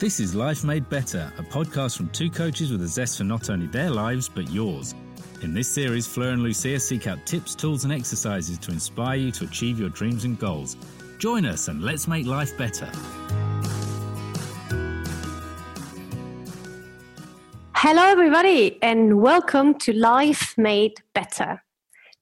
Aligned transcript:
This 0.00 0.18
is 0.18 0.34
Life 0.34 0.64
Made 0.64 0.88
Better, 0.88 1.32
a 1.38 1.42
podcast 1.44 1.96
from 1.96 2.08
two 2.08 2.28
coaches 2.28 2.72
with 2.72 2.82
a 2.82 2.88
zest 2.88 3.18
for 3.18 3.24
not 3.24 3.48
only 3.48 3.68
their 3.68 3.90
lives, 3.90 4.28
but 4.28 4.50
yours. 4.50 4.92
In 5.40 5.54
this 5.54 5.68
series, 5.68 6.04
Fleur 6.04 6.30
and 6.30 6.42
Lucia 6.42 6.80
seek 6.80 7.06
out 7.06 7.24
tips, 7.24 7.54
tools, 7.54 7.84
and 7.84 7.92
exercises 7.92 8.58
to 8.58 8.72
inspire 8.72 9.16
you 9.16 9.30
to 9.30 9.44
achieve 9.44 9.78
your 9.78 9.90
dreams 9.90 10.24
and 10.24 10.36
goals. 10.36 10.76
Join 11.18 11.46
us 11.46 11.68
and 11.68 11.80
let's 11.80 12.08
make 12.08 12.26
life 12.26 12.58
better. 12.58 12.90
Hello, 17.76 18.02
everybody, 18.02 18.82
and 18.82 19.20
welcome 19.20 19.78
to 19.78 19.92
Life 19.92 20.58
Made 20.58 21.00
Better. 21.14 21.62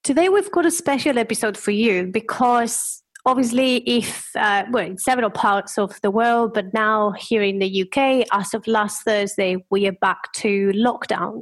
Today, 0.02 0.28
we've 0.28 0.52
got 0.52 0.66
a 0.66 0.70
special 0.70 1.18
episode 1.18 1.56
for 1.56 1.70
you 1.70 2.06
because 2.06 3.01
obviously 3.24 3.76
if 3.88 4.28
uh, 4.36 4.64
well 4.70 4.86
in 4.86 4.98
several 4.98 5.30
parts 5.30 5.78
of 5.78 6.00
the 6.02 6.10
world 6.10 6.52
but 6.54 6.72
now 6.74 7.12
here 7.12 7.42
in 7.42 7.58
the 7.58 7.82
uk 7.82 8.26
as 8.32 8.54
of 8.54 8.66
last 8.66 9.02
thursday 9.04 9.56
we 9.70 9.86
are 9.86 9.98
back 10.00 10.32
to 10.32 10.72
lockdown. 10.74 11.40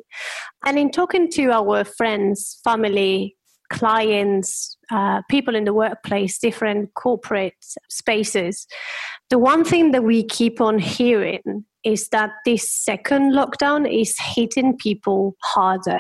And 0.65 0.79
in 0.79 0.91
talking 0.91 1.31
to 1.33 1.51
our 1.51 1.85
friends 1.85 2.61
family 2.65 3.37
clients 3.71 4.77
uh, 4.91 5.23
people 5.31 5.55
in 5.55 5.65
the 5.65 5.73
workplace 5.73 6.39
different 6.39 6.93
corporate 6.95 7.55
spaces 7.89 8.67
the 9.31 9.39
one 9.39 9.65
thing 9.65 9.93
that 9.93 10.03
we 10.03 10.25
keep 10.25 10.61
on 10.61 10.79
hearing 10.79 11.65
is 11.85 12.09
that 12.09 12.31
this 12.45 12.71
second 12.71 13.33
lockdown 13.33 13.91
is 13.91 14.15
hitting 14.19 14.77
people 14.77 15.35
harder 15.43 15.99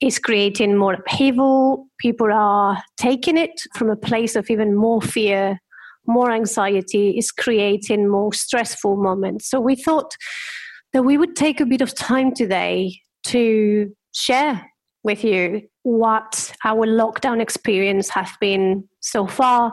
is 0.00 0.18
creating 0.18 0.76
more 0.76 0.94
upheaval. 0.94 1.86
People 1.98 2.32
are 2.32 2.82
taking 2.96 3.36
it 3.36 3.60
from 3.74 3.90
a 3.90 3.96
place 3.96 4.36
of 4.36 4.48
even 4.50 4.76
more 4.76 5.02
fear, 5.02 5.58
more 6.06 6.30
anxiety, 6.30 7.18
is 7.18 7.32
creating 7.32 8.08
more 8.08 8.32
stressful 8.32 8.96
moments. 8.96 9.50
So 9.50 9.60
we 9.60 9.74
thought 9.74 10.14
that 10.92 11.02
we 11.02 11.18
would 11.18 11.36
take 11.36 11.60
a 11.60 11.66
bit 11.66 11.80
of 11.80 11.94
time 11.94 12.32
today 12.32 13.00
to 13.24 13.92
share 14.14 14.70
with 15.02 15.24
you 15.24 15.62
what 15.82 16.52
our 16.64 16.86
lockdown 16.86 17.40
experience 17.40 18.08
has 18.10 18.30
been 18.40 18.84
so 19.00 19.26
far, 19.26 19.72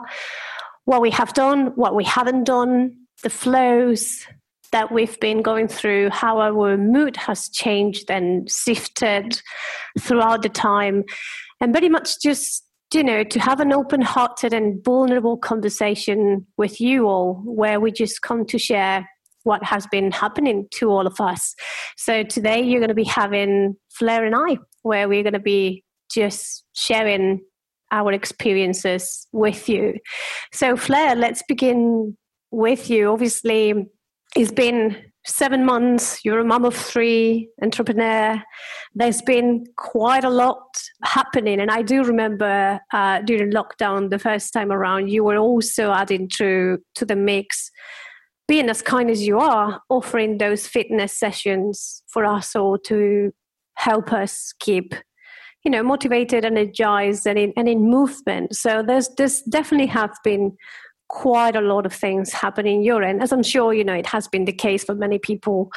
what 0.84 1.00
we 1.00 1.10
have 1.10 1.32
done, 1.34 1.72
what 1.74 1.94
we 1.94 2.04
haven't 2.04 2.44
done, 2.44 2.96
the 3.22 3.30
flows, 3.30 4.26
that 4.76 4.92
we've 4.92 5.18
been 5.20 5.40
going 5.40 5.68
through, 5.68 6.10
how 6.10 6.38
our 6.38 6.76
mood 6.76 7.16
has 7.16 7.48
changed 7.48 8.10
and 8.10 8.50
shifted 8.50 9.40
throughout 9.98 10.42
the 10.42 10.50
time, 10.50 11.02
and 11.62 11.72
very 11.72 11.88
much 11.88 12.20
just 12.22 12.62
you 12.92 13.02
know 13.02 13.24
to 13.24 13.40
have 13.40 13.58
an 13.60 13.72
open-hearted 13.72 14.52
and 14.52 14.84
vulnerable 14.84 15.38
conversation 15.38 16.46
with 16.58 16.78
you 16.78 17.06
all, 17.06 17.40
where 17.46 17.80
we 17.80 17.90
just 17.90 18.20
come 18.20 18.44
to 18.44 18.58
share 18.58 19.08
what 19.44 19.64
has 19.64 19.86
been 19.86 20.10
happening 20.10 20.66
to 20.72 20.90
all 20.90 21.06
of 21.06 21.18
us. 21.20 21.54
So 21.96 22.22
today 22.22 22.60
you're 22.60 22.80
going 22.80 22.88
to 22.88 22.94
be 22.94 23.04
having 23.04 23.76
Fleur 23.98 24.26
and 24.26 24.36
I, 24.36 24.58
where 24.82 25.08
we're 25.08 25.22
going 25.22 25.32
to 25.32 25.40
be 25.40 25.84
just 26.12 26.64
sharing 26.74 27.40
our 27.90 28.12
experiences 28.12 29.26
with 29.32 29.70
you. 29.70 29.94
So 30.52 30.76
Fleur, 30.76 31.14
let's 31.14 31.42
begin 31.48 32.14
with 32.50 32.90
you. 32.90 33.10
Obviously, 33.10 33.86
it's 34.36 34.52
been 34.52 34.96
seven 35.24 35.64
months. 35.64 36.24
You're 36.24 36.40
a 36.40 36.44
mom 36.44 36.64
of 36.64 36.74
three, 36.74 37.48
entrepreneur. 37.62 38.40
There's 38.94 39.22
been 39.22 39.64
quite 39.76 40.24
a 40.24 40.30
lot 40.30 40.62
happening. 41.02 41.58
And 41.60 41.70
I 41.70 41.82
do 41.82 42.04
remember 42.04 42.78
uh, 42.92 43.22
during 43.22 43.50
lockdown, 43.50 44.10
the 44.10 44.18
first 44.18 44.52
time 44.52 44.70
around, 44.70 45.08
you 45.08 45.24
were 45.24 45.38
also 45.38 45.90
adding 45.90 46.28
to, 46.36 46.78
to 46.94 47.04
the 47.04 47.16
mix, 47.16 47.70
being 48.46 48.68
as 48.68 48.82
kind 48.82 49.10
as 49.10 49.26
you 49.26 49.38
are, 49.38 49.80
offering 49.88 50.38
those 50.38 50.66
fitness 50.66 51.18
sessions 51.18 52.02
for 52.06 52.24
us 52.24 52.54
all 52.54 52.78
to 52.78 53.32
help 53.74 54.12
us 54.12 54.52
keep 54.60 54.94
you 55.64 55.70
know 55.70 55.82
motivated 55.82 56.44
energized 56.44 57.26
and 57.26 57.38
in, 57.38 57.52
and 57.56 57.68
in 57.68 57.90
movement 57.90 58.54
so 58.54 58.82
there's 58.82 59.10
there's 59.16 59.42
definitely 59.42 59.86
have 59.86 60.16
been 60.24 60.56
quite 61.08 61.56
a 61.56 61.60
lot 61.60 61.86
of 61.86 61.92
things 61.92 62.32
happening 62.32 62.76
in 62.76 62.82
your 62.82 63.02
end, 63.02 63.22
as 63.22 63.32
I'm 63.32 63.42
sure 63.42 63.72
you 63.72 63.84
know 63.84 63.94
it 63.94 64.06
has 64.06 64.28
been 64.28 64.44
the 64.44 64.52
case 64.52 64.84
for 64.84 64.94
many 64.94 65.18
people, 65.18 65.70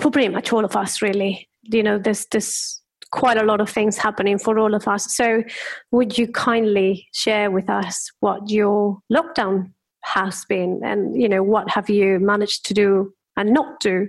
for 0.00 0.10
pretty 0.10 0.28
much 0.28 0.52
all 0.52 0.64
of 0.64 0.76
us, 0.76 1.02
really. 1.02 1.48
You 1.62 1.82
know, 1.82 1.98
there's 1.98 2.26
this 2.26 2.80
quite 3.12 3.36
a 3.36 3.44
lot 3.44 3.60
of 3.60 3.68
things 3.68 3.96
happening 3.96 4.38
for 4.38 4.58
all 4.58 4.74
of 4.74 4.88
us. 4.88 5.14
So, 5.14 5.42
would 5.90 6.18
you 6.18 6.26
kindly 6.28 7.06
share 7.12 7.50
with 7.50 7.68
us 7.68 8.10
what 8.20 8.50
your 8.50 8.98
lockdown 9.12 9.72
has 10.04 10.44
been, 10.46 10.80
and 10.84 11.20
you 11.20 11.28
know, 11.28 11.42
what 11.42 11.70
have 11.70 11.88
you 11.88 12.18
managed 12.18 12.66
to 12.66 12.74
do 12.74 13.12
and 13.36 13.52
not 13.52 13.80
do 13.80 14.08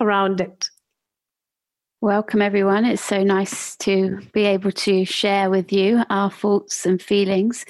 around 0.00 0.40
it? 0.40 0.68
Welcome, 2.00 2.42
everyone. 2.42 2.84
It's 2.84 3.02
so 3.02 3.24
nice 3.24 3.74
to 3.78 4.20
be 4.32 4.44
able 4.44 4.70
to 4.70 5.04
share 5.04 5.50
with 5.50 5.72
you 5.72 6.04
our 6.10 6.30
thoughts 6.30 6.86
and 6.86 7.02
feelings. 7.02 7.64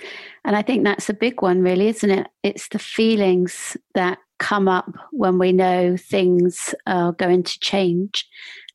And 0.45 0.55
I 0.55 0.61
think 0.61 0.85
that's 0.85 1.09
a 1.09 1.15
big 1.15 1.41
one, 1.41 1.63
really, 1.63 1.89
isn't 1.89 2.11
it? 2.11 2.27
It's 2.43 2.69
the 2.69 2.79
feelings 2.79 3.75
that 3.95 4.19
come 4.39 4.69
up 4.69 4.93
when 5.13 5.39
we 5.39 5.53
know 5.53 5.97
things 5.97 6.75
are 6.87 7.13
going 7.13 7.43
to 7.45 7.59
change 7.61 8.29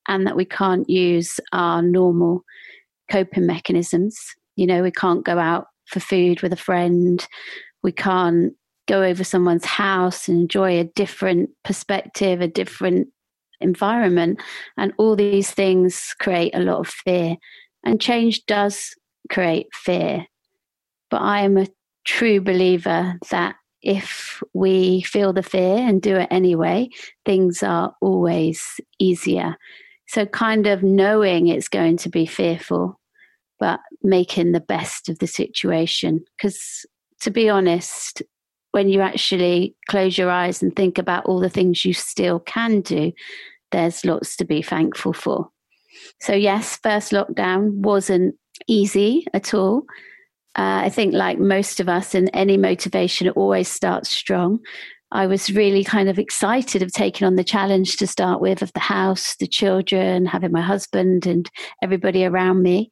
and 0.07 0.25
that 0.25 0.35
we 0.35 0.43
can't 0.43 0.89
use 0.89 1.39
our 1.51 1.83
normal 1.83 2.43
coping 3.11 3.45
mechanisms. 3.45 4.19
You 4.55 4.65
know, 4.65 4.81
we 4.81 4.89
can't 4.89 5.23
go 5.23 5.37
out 5.37 5.67
for 5.85 5.99
food 5.99 6.41
with 6.41 6.53
a 6.53 6.57
friend, 6.57 7.23
we 7.83 7.91
can't 7.91 8.53
go 8.87 9.03
over 9.03 9.23
someone's 9.23 9.65
house 9.65 10.27
and 10.27 10.41
enjoy 10.41 10.79
a 10.79 10.91
different 10.95 11.51
perspective, 11.63 12.41
a 12.41 12.47
different 12.47 13.09
environment. 13.63 14.41
And 14.77 14.93
all 14.97 15.15
these 15.15 15.51
things 15.51 16.15
create 16.19 16.55
a 16.55 16.59
lot 16.59 16.79
of 16.79 16.87
fear. 16.87 17.37
And 17.83 17.99
change 17.99 18.45
does 18.45 18.95
create 19.29 19.67
fear. 19.73 20.25
But 21.09 21.21
I 21.21 21.41
am 21.41 21.57
a 21.57 21.67
true 22.05 22.41
believer 22.41 23.17
that 23.29 23.55
if 23.81 24.41
we 24.53 25.01
feel 25.01 25.33
the 25.33 25.43
fear 25.43 25.77
and 25.77 26.01
do 26.01 26.15
it 26.15 26.29
anyway, 26.31 26.89
things 27.25 27.61
are 27.61 27.93
always 28.01 28.63
easier. 28.97 29.57
So, 30.07 30.25
kind 30.25 30.67
of 30.67 30.83
knowing 30.83 31.47
it's 31.47 31.67
going 31.67 31.97
to 31.97 32.09
be 32.09 32.25
fearful, 32.25 32.99
but 33.59 33.79
making 34.01 34.51
the 34.51 34.61
best 34.61 35.09
of 35.09 35.19
the 35.19 35.27
situation. 35.27 36.23
Because, 36.37 36.85
to 37.21 37.31
be 37.31 37.49
honest, 37.49 38.21
when 38.71 38.89
you 38.89 39.01
actually 39.01 39.75
close 39.87 40.17
your 40.17 40.31
eyes 40.31 40.61
and 40.61 40.75
think 40.75 40.97
about 40.97 41.25
all 41.25 41.39
the 41.39 41.49
things 41.49 41.85
you 41.85 41.93
still 41.93 42.39
can 42.39 42.81
do, 42.81 43.11
there's 43.73 44.05
lots 44.05 44.37
to 44.37 44.45
be 44.45 44.61
thankful 44.61 45.11
for. 45.11 45.49
So, 46.21 46.33
yes, 46.33 46.79
first 46.81 47.11
lockdown 47.11 47.73
wasn't 47.73 48.35
easy 48.67 49.25
at 49.33 49.53
all. 49.53 49.83
Uh, 50.57 50.85
I 50.85 50.89
think, 50.89 51.13
like 51.13 51.39
most 51.39 51.79
of 51.79 51.89
us, 51.89 52.15
in 52.15 52.29
any 52.29 52.55
motivation, 52.57 53.27
it 53.27 53.35
always 53.35 53.67
starts 53.67 54.09
strong. 54.09 54.59
I 55.11 55.27
was 55.27 55.51
really 55.51 55.83
kind 55.83 56.09
of 56.09 56.17
excited 56.17 56.81
of 56.81 56.91
taking 56.91 57.27
on 57.27 57.35
the 57.35 57.43
challenge 57.43 57.97
to 57.97 58.07
start 58.07 58.41
with 58.41 58.61
of 58.61 58.73
the 58.73 58.79
house, 58.79 59.35
the 59.35 59.47
children, 59.47 60.25
having 60.25 60.51
my 60.51 60.61
husband 60.61 61.27
and 61.27 61.49
everybody 61.83 62.25
around 62.25 62.63
me. 62.63 62.89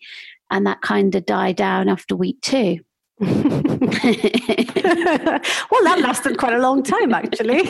And 0.51 0.67
that 0.67 0.81
kind 0.81 1.15
of 1.15 1.25
died 1.25 1.55
down 1.55 1.89
after 1.89 2.15
week 2.15 2.41
two. 2.41 2.79
well, 3.21 3.29
that 5.83 5.99
lasted 6.01 6.39
quite 6.39 6.53
a 6.53 6.59
long 6.59 6.81
time, 6.81 7.13
actually. 7.13 7.61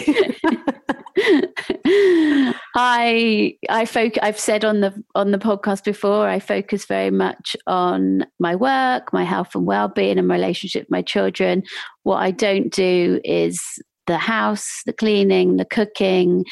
I 2.76 3.58
I 3.70 3.86
focus. 3.86 4.20
I've 4.22 4.40
said 4.40 4.64
on 4.64 4.80
the 4.80 4.94
on 5.14 5.32
the 5.32 5.38
podcast 5.38 5.84
before. 5.84 6.30
I 6.30 6.40
focus 6.40 6.86
very 6.86 7.12
much 7.12 7.58
on 7.68 8.26
my 8.40 8.56
work, 8.56 9.12
my 9.12 9.26
health 9.26 9.54
and 9.54 9.66
well 9.66 9.90
being, 9.90 10.18
and 10.18 10.28
my 10.28 10.36
relationship 10.36 10.84
with 10.84 10.92
my 10.92 11.02
children. 11.02 11.64
What 12.04 12.18
I 12.18 12.32
don't 12.32 12.72
do 12.72 13.20
is 13.26 13.60
the 14.08 14.18
house, 14.18 14.84
the 14.86 14.94
cleaning, 14.94 15.58
the 15.58 15.66
cooking, 15.66 16.46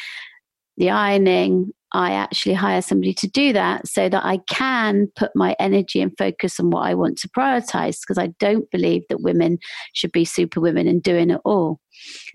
the 0.76 0.90
ironing. 0.90 1.72
I 1.92 2.12
actually 2.12 2.54
hire 2.54 2.82
somebody 2.82 3.14
to 3.16 3.28
do 3.28 3.52
that 3.54 3.88
so 3.88 4.10
that 4.10 4.24
I 4.24 4.38
can 4.48 5.08
put 5.16 5.32
my 5.36 5.56
energy 5.60 6.02
and 6.02 6.16
focus 6.18 6.60
on 6.60 6.70
what 6.70 6.86
I 6.86 6.94
want 6.94 7.18
to 7.20 7.30
prioritize 7.30 8.00
because 8.02 8.18
I 8.18 8.28
don't 8.40 8.70
believe 8.70 9.04
that 9.10 9.22
women 9.22 9.58
should 9.94 10.12
be 10.12 10.26
super 10.26 10.60
women 10.60 10.88
and 10.88 11.02
doing 11.02 11.32
it 11.32 11.42
all. 11.46 11.80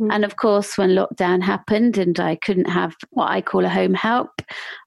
Mm-hmm. 0.00 0.10
And 0.10 0.24
of 0.24 0.36
course, 0.36 0.76
when 0.76 0.90
lockdown 0.90 1.42
happened 1.42 1.98
and 1.98 2.18
I 2.18 2.36
couldn't 2.36 2.68
have 2.68 2.94
what 3.10 3.30
I 3.30 3.40
call 3.40 3.64
a 3.64 3.68
home 3.68 3.94
help, 3.94 4.42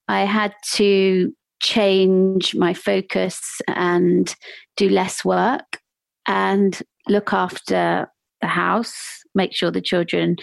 I 0.06 0.24
had 0.24 0.54
to 0.74 1.32
change 1.60 2.54
my 2.54 2.74
focus 2.74 3.60
and 3.68 4.34
do 4.76 4.88
less 4.88 5.24
work 5.24 5.80
and 6.26 6.80
look 7.08 7.32
after 7.32 8.08
the 8.40 8.46
house, 8.46 9.24
make 9.34 9.54
sure 9.54 9.70
the 9.70 9.80
children 9.80 10.36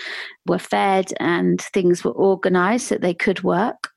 were 0.46 0.60
fed 0.60 1.14
and 1.20 1.62
things 1.62 2.04
were 2.04 2.12
organized 2.12 2.88
so 2.88 2.98
they 2.98 3.14
could 3.14 3.44
work. 3.44 3.90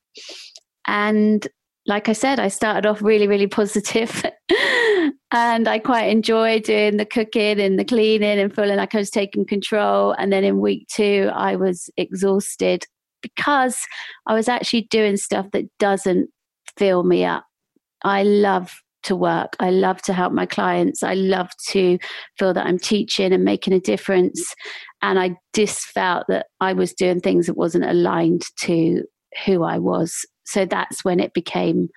And 0.86 1.46
like 1.86 2.08
I 2.08 2.12
said, 2.12 2.38
I 2.38 2.48
started 2.48 2.86
off 2.86 3.02
really, 3.02 3.26
really 3.26 3.46
positive 3.46 4.24
and 5.32 5.68
I 5.68 5.78
quite 5.78 6.08
enjoyed 6.08 6.64
doing 6.64 6.98
the 6.98 7.06
cooking 7.06 7.58
and 7.58 7.78
the 7.78 7.84
cleaning 7.84 8.38
and 8.38 8.54
feeling 8.54 8.76
like 8.76 8.94
I 8.94 8.98
was 8.98 9.10
taking 9.10 9.46
control. 9.46 10.12
And 10.12 10.32
then 10.32 10.44
in 10.44 10.60
week 10.60 10.86
two, 10.88 11.30
I 11.34 11.56
was 11.56 11.88
exhausted 11.96 12.84
because 13.22 13.80
I 14.26 14.34
was 14.34 14.48
actually 14.48 14.82
doing 14.90 15.16
stuff 15.16 15.46
that 15.52 15.64
doesn't 15.78 16.30
fill 16.76 17.04
me 17.04 17.24
up. 17.24 17.44
I 18.04 18.22
love 18.22 18.80
to 19.04 19.16
work. 19.16 19.56
I 19.58 19.70
love 19.70 20.02
to 20.02 20.12
help 20.12 20.32
my 20.32 20.46
clients. 20.46 21.02
I 21.02 21.14
love 21.14 21.48
to 21.70 21.98
feel 22.38 22.52
that 22.52 22.66
I'm 22.66 22.78
teaching 22.78 23.32
and 23.32 23.44
making 23.44 23.72
a 23.72 23.80
difference. 23.80 24.54
And 25.02 25.18
I 25.18 25.36
just 25.54 25.80
felt 25.86 26.26
that 26.28 26.46
I 26.60 26.74
was 26.74 26.92
doing 26.92 27.20
things 27.20 27.46
that 27.46 27.56
wasn't 27.56 27.84
aligned 27.84 28.42
to 28.60 29.04
who 29.46 29.62
I 29.62 29.78
was. 29.78 30.26
So 30.44 30.64
that's 30.64 31.04
when 31.04 31.20
it 31.20 31.34
became 31.34 31.90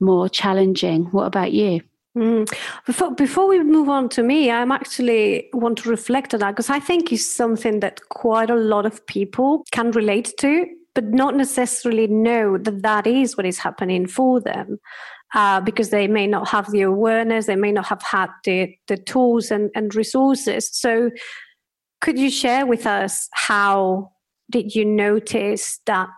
more 0.00 0.28
challenging. 0.28 1.04
What 1.06 1.26
about 1.26 1.52
you? 1.52 1.80
Mm. 2.16 2.52
Before 2.84 3.14
before 3.14 3.48
we 3.48 3.62
move 3.62 3.88
on 3.88 4.08
to 4.10 4.22
me, 4.22 4.50
I'm 4.50 4.70
actually 4.70 5.48
want 5.54 5.78
to 5.78 5.88
reflect 5.88 6.34
on 6.34 6.40
that 6.40 6.50
because 6.50 6.68
I 6.68 6.78
think 6.78 7.10
it's 7.10 7.26
something 7.26 7.80
that 7.80 8.06
quite 8.10 8.50
a 8.50 8.54
lot 8.54 8.84
of 8.84 9.06
people 9.06 9.64
can 9.72 9.92
relate 9.92 10.34
to, 10.40 10.66
but 10.94 11.04
not 11.04 11.34
necessarily 11.36 12.06
know 12.06 12.58
that 12.58 12.82
that 12.82 13.06
is 13.06 13.36
what 13.36 13.46
is 13.46 13.58
happening 13.58 14.06
for 14.06 14.40
them. 14.40 14.78
Uh, 15.34 15.62
because 15.62 15.88
they 15.88 16.06
may 16.06 16.26
not 16.26 16.46
have 16.48 16.70
the 16.70 16.82
awareness, 16.82 17.46
they 17.46 17.56
may 17.56 17.72
not 17.72 17.86
have 17.86 18.02
had 18.02 18.28
the, 18.44 18.76
the 18.86 18.98
tools 18.98 19.50
and, 19.50 19.70
and 19.74 19.94
resources. 19.94 20.68
So, 20.70 21.10
could 22.02 22.18
you 22.18 22.28
share 22.28 22.66
with 22.66 22.86
us 22.86 23.30
how 23.32 24.12
did 24.50 24.74
you 24.74 24.84
notice 24.84 25.80
that 25.86 26.10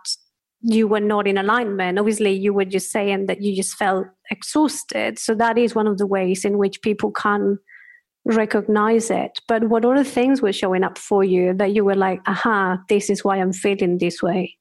you 0.67 0.87
were 0.87 0.99
not 0.99 1.27
in 1.27 1.37
alignment. 1.37 1.99
Obviously, 1.99 2.31
you 2.31 2.51
were 2.51 2.65
just 2.65 2.91
saying 2.91 3.27
that 3.27 3.41
you 3.41 3.55
just 3.55 3.75
felt 3.75 4.07
exhausted. 4.31 5.19
So 5.19 5.35
that 5.35 5.59
is 5.59 5.75
one 5.75 5.85
of 5.85 5.99
the 5.99 6.07
ways 6.07 6.43
in 6.43 6.57
which 6.57 6.81
people 6.81 7.11
can 7.11 7.59
recognize 8.25 9.11
it. 9.11 9.39
But 9.47 9.69
what 9.69 9.85
other 9.85 10.03
things 10.03 10.41
were 10.41 10.51
showing 10.51 10.83
up 10.83 10.97
for 10.97 11.23
you 11.23 11.53
that 11.53 11.73
you 11.73 11.85
were 11.85 11.95
like, 11.95 12.19
aha, 12.25 12.79
this 12.89 13.11
is 13.11 13.23
why 13.23 13.37
I'm 13.37 13.53
feeling 13.53 13.99
this 13.99 14.23
way? 14.23 14.57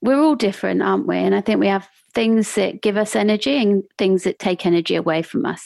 We're 0.00 0.20
all 0.20 0.34
different, 0.34 0.80
aren't 0.80 1.06
we? 1.06 1.16
And 1.16 1.34
I 1.34 1.42
think 1.42 1.60
we 1.60 1.68
have 1.68 1.88
things 2.14 2.54
that 2.54 2.80
give 2.80 2.96
us 2.96 3.14
energy 3.14 3.60
and 3.60 3.82
things 3.98 4.22
that 4.22 4.38
take 4.38 4.64
energy 4.64 4.94
away 4.94 5.20
from 5.20 5.44
us. 5.44 5.62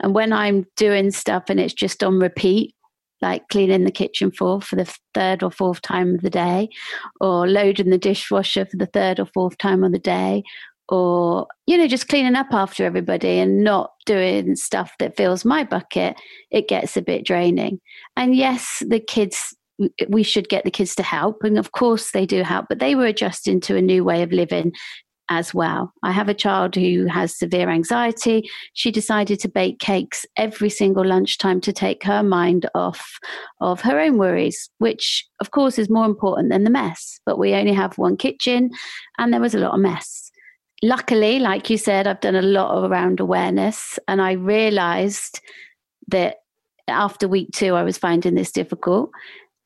And 0.00 0.14
when 0.14 0.32
I'm 0.32 0.66
doing 0.76 1.10
stuff 1.10 1.44
and 1.48 1.58
it's 1.58 1.74
just 1.74 2.04
on 2.04 2.20
repeat, 2.20 2.74
like 3.22 3.48
cleaning 3.48 3.84
the 3.84 3.90
kitchen 3.90 4.30
floor 4.30 4.60
for 4.60 4.76
the 4.76 4.92
third 5.14 5.42
or 5.42 5.50
fourth 5.50 5.82
time 5.82 6.14
of 6.14 6.22
the 6.22 6.30
day, 6.30 6.68
or 7.20 7.46
loading 7.46 7.90
the 7.90 7.98
dishwasher 7.98 8.66
for 8.66 8.76
the 8.76 8.86
third 8.86 9.20
or 9.20 9.26
fourth 9.26 9.58
time 9.58 9.84
of 9.84 9.92
the 9.92 9.98
day, 9.98 10.42
or, 10.88 11.46
you 11.66 11.78
know, 11.78 11.86
just 11.86 12.08
cleaning 12.08 12.34
up 12.34 12.48
after 12.52 12.84
everybody 12.84 13.38
and 13.38 13.62
not 13.62 13.92
doing 14.06 14.56
stuff 14.56 14.92
that 14.98 15.16
fills 15.16 15.44
my 15.44 15.62
bucket, 15.62 16.16
it 16.50 16.68
gets 16.68 16.96
a 16.96 17.02
bit 17.02 17.24
draining. 17.24 17.80
And 18.16 18.34
yes, 18.34 18.82
the 18.86 18.98
kids 18.98 19.54
we 20.08 20.22
should 20.22 20.48
get 20.48 20.64
the 20.64 20.70
kids 20.70 20.94
to 20.94 21.02
help. 21.02 21.42
And 21.42 21.58
of 21.58 21.72
course, 21.72 22.10
they 22.10 22.26
do 22.26 22.42
help, 22.42 22.66
but 22.68 22.80
they 22.80 22.94
were 22.94 23.06
adjusting 23.06 23.60
to 23.62 23.76
a 23.76 23.82
new 23.82 24.04
way 24.04 24.22
of 24.22 24.32
living 24.32 24.72
as 25.30 25.54
well. 25.54 25.92
I 26.02 26.10
have 26.10 26.28
a 26.28 26.34
child 26.34 26.74
who 26.74 27.06
has 27.06 27.38
severe 27.38 27.70
anxiety. 27.70 28.48
She 28.74 28.90
decided 28.90 29.38
to 29.40 29.48
bake 29.48 29.78
cakes 29.78 30.26
every 30.36 30.68
single 30.68 31.06
lunchtime 31.06 31.60
to 31.62 31.72
take 31.72 32.02
her 32.02 32.22
mind 32.22 32.68
off 32.74 33.18
of 33.60 33.80
her 33.82 33.98
own 33.98 34.18
worries, 34.18 34.68
which 34.78 35.26
of 35.40 35.52
course 35.52 35.78
is 35.78 35.88
more 35.88 36.04
important 36.04 36.50
than 36.50 36.64
the 36.64 36.70
mess. 36.70 37.20
But 37.24 37.38
we 37.38 37.54
only 37.54 37.72
have 37.72 37.96
one 37.96 38.16
kitchen 38.16 38.70
and 39.18 39.32
there 39.32 39.40
was 39.40 39.54
a 39.54 39.60
lot 39.60 39.74
of 39.74 39.80
mess. 39.80 40.30
Luckily, 40.82 41.38
like 41.38 41.70
you 41.70 41.78
said, 41.78 42.06
I've 42.06 42.20
done 42.20 42.36
a 42.36 42.42
lot 42.42 42.84
around 42.84 43.20
awareness 43.20 43.98
and 44.08 44.20
I 44.20 44.32
realized 44.32 45.40
that 46.08 46.38
after 46.88 47.28
week 47.28 47.50
two, 47.52 47.74
I 47.76 47.84
was 47.84 47.98
finding 47.98 48.34
this 48.34 48.50
difficult. 48.50 49.10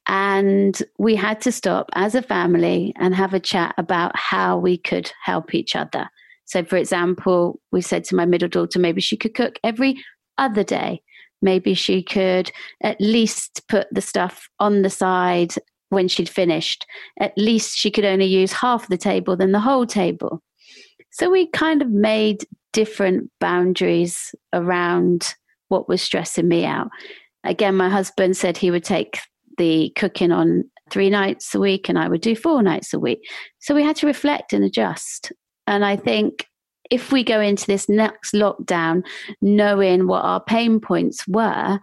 And 0.07 0.81
we 0.99 1.15
had 1.17 1.41
to 1.43 1.53
stop 1.53 1.89
as 1.95 2.15
a 2.15 2.23
family 2.23 2.93
and 2.97 3.15
have 3.15 3.33
a 3.33 3.41
chat 3.41 3.75
about 3.79 4.15
how 4.17 4.59
we 4.59 4.77
could 4.77 5.11
help 5.23 5.55
each 5.55 5.75
other. 5.75 6.09
So, 6.45 6.63
for 6.63 6.77
example, 6.77 7.59
we 7.73 7.81
said 7.81 8.05
to 8.05 8.17
my 8.17 8.27
middle 8.27 8.49
daughter, 8.49 8.79
maybe 8.79 9.01
she 9.01 9.17
could 9.17 9.35
cook 9.35 9.59
every 9.65 10.03
other 10.37 10.63
day. 10.63 11.03
Maybe 11.41 11.75
she 11.75 12.03
could 12.03 12.51
at 12.83 13.01
least 13.01 13.63
put 13.69 13.87
the 13.93 14.01
stuff 14.01 14.49
on 14.61 14.83
the 14.83 14.91
side 14.91 15.55
when 15.89 16.09
she'd 16.09 16.29
finished. 16.29 16.87
At 17.21 17.37
least 17.37 17.77
she 17.77 17.91
could 17.91 18.05
only 18.05 18.27
use 18.27 18.53
half 18.53 18.89
the 18.89 18.99
table 18.99 19.37
than 19.37 19.53
the 19.53 19.61
whole 19.61 19.87
table. 19.87 20.43
So 21.13 21.31
we 21.31 21.47
kind 21.47 21.81
of 21.81 21.91
made 21.91 22.45
different 22.73 23.31
boundaries 23.41 24.35
around 24.53 25.35
what 25.69 25.89
was 25.89 26.03
stressing 26.03 26.49
me 26.49 26.65
out. 26.65 26.89
Again, 27.45 27.77
my 27.77 27.89
husband 27.89 28.37
said 28.37 28.57
he 28.57 28.71
would 28.71 28.85
take 28.85 29.21
the 29.59 29.93
cooking 29.97 30.33
on 30.33 30.65
three 30.91 31.11
nights 31.11 31.55
a 31.55 31.61
week 31.61 31.89
and 31.89 31.99
I 31.99 32.09
would 32.09 32.21
do 32.21 32.37
four 32.37 32.63
nights 32.63 32.93
a 32.93 32.99
week. 32.99 33.21
So 33.59 33.75
we 33.75 33.83
had 33.83 33.97
to 33.97 34.07
reflect 34.07 34.53
and 34.53 34.65
adjust. 34.65 35.33
And 35.67 35.85
I 35.85 35.97
think 35.97 36.47
if 36.91 37.11
we 37.11 37.25
go 37.25 37.41
into 37.41 37.67
this 37.67 37.89
next 37.89 38.35
lockdown 38.35 39.03
knowing 39.41 40.07
what 40.07 40.25
our 40.25 40.43
pain 40.43 40.81
points 40.81 41.27
were 41.27 41.81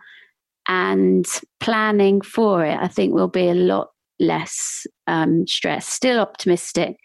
and 0.68 1.26
planning 1.60 2.22
for 2.22 2.64
it, 2.64 2.78
I 2.80 2.88
think 2.88 3.14
we'll 3.14 3.28
be 3.28 3.50
a 3.50 3.56
lot 3.56 3.90
less 4.20 4.86
um, 5.08 5.48
stressed. 5.48 5.90
Still 5.90 6.20
optimistic 6.20 6.98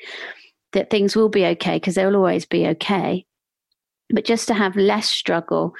that 0.72 0.90
things 0.90 1.16
will 1.16 1.30
be 1.30 1.46
okay 1.46 1.76
because 1.76 1.94
they 1.94 2.04
will 2.04 2.16
always 2.16 2.44
be 2.44 2.66
okay. 2.68 3.24
But 4.10 4.24
just 4.24 4.46
to 4.48 4.54
have 4.54 4.76
less 4.76 5.08
struggle, 5.08 5.72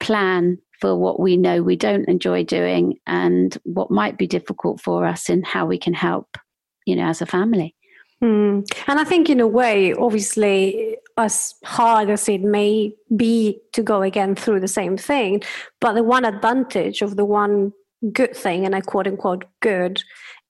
plan 0.00 0.58
for 0.80 0.96
what 0.96 1.20
we 1.20 1.36
know 1.36 1.62
we 1.62 1.76
don't 1.76 2.08
enjoy 2.08 2.44
doing 2.44 2.98
and 3.06 3.56
what 3.64 3.90
might 3.90 4.18
be 4.18 4.26
difficult 4.26 4.80
for 4.80 5.04
us 5.04 5.28
and 5.28 5.46
how 5.46 5.66
we 5.66 5.78
can 5.78 5.94
help, 5.94 6.38
you 6.86 6.96
know, 6.96 7.04
as 7.04 7.20
a 7.20 7.26
family. 7.26 7.74
Mm. 8.22 8.70
And 8.86 9.00
I 9.00 9.04
think, 9.04 9.30
in 9.30 9.40
a 9.40 9.46
way, 9.46 9.94
obviously, 9.94 10.96
as 11.16 11.54
hard 11.64 12.10
as 12.10 12.28
it 12.28 12.42
may 12.42 12.94
be 13.16 13.58
to 13.72 13.82
go 13.82 14.02
again 14.02 14.34
through 14.34 14.60
the 14.60 14.68
same 14.68 14.96
thing, 14.96 15.42
but 15.80 15.94
the 15.94 16.02
one 16.02 16.24
advantage 16.24 17.00
of 17.00 17.16
the 17.16 17.24
one 17.24 17.72
good 18.12 18.36
thing, 18.36 18.66
and 18.66 18.74
I 18.74 18.82
quote 18.82 19.06
unquote 19.06 19.44
good, 19.60 20.02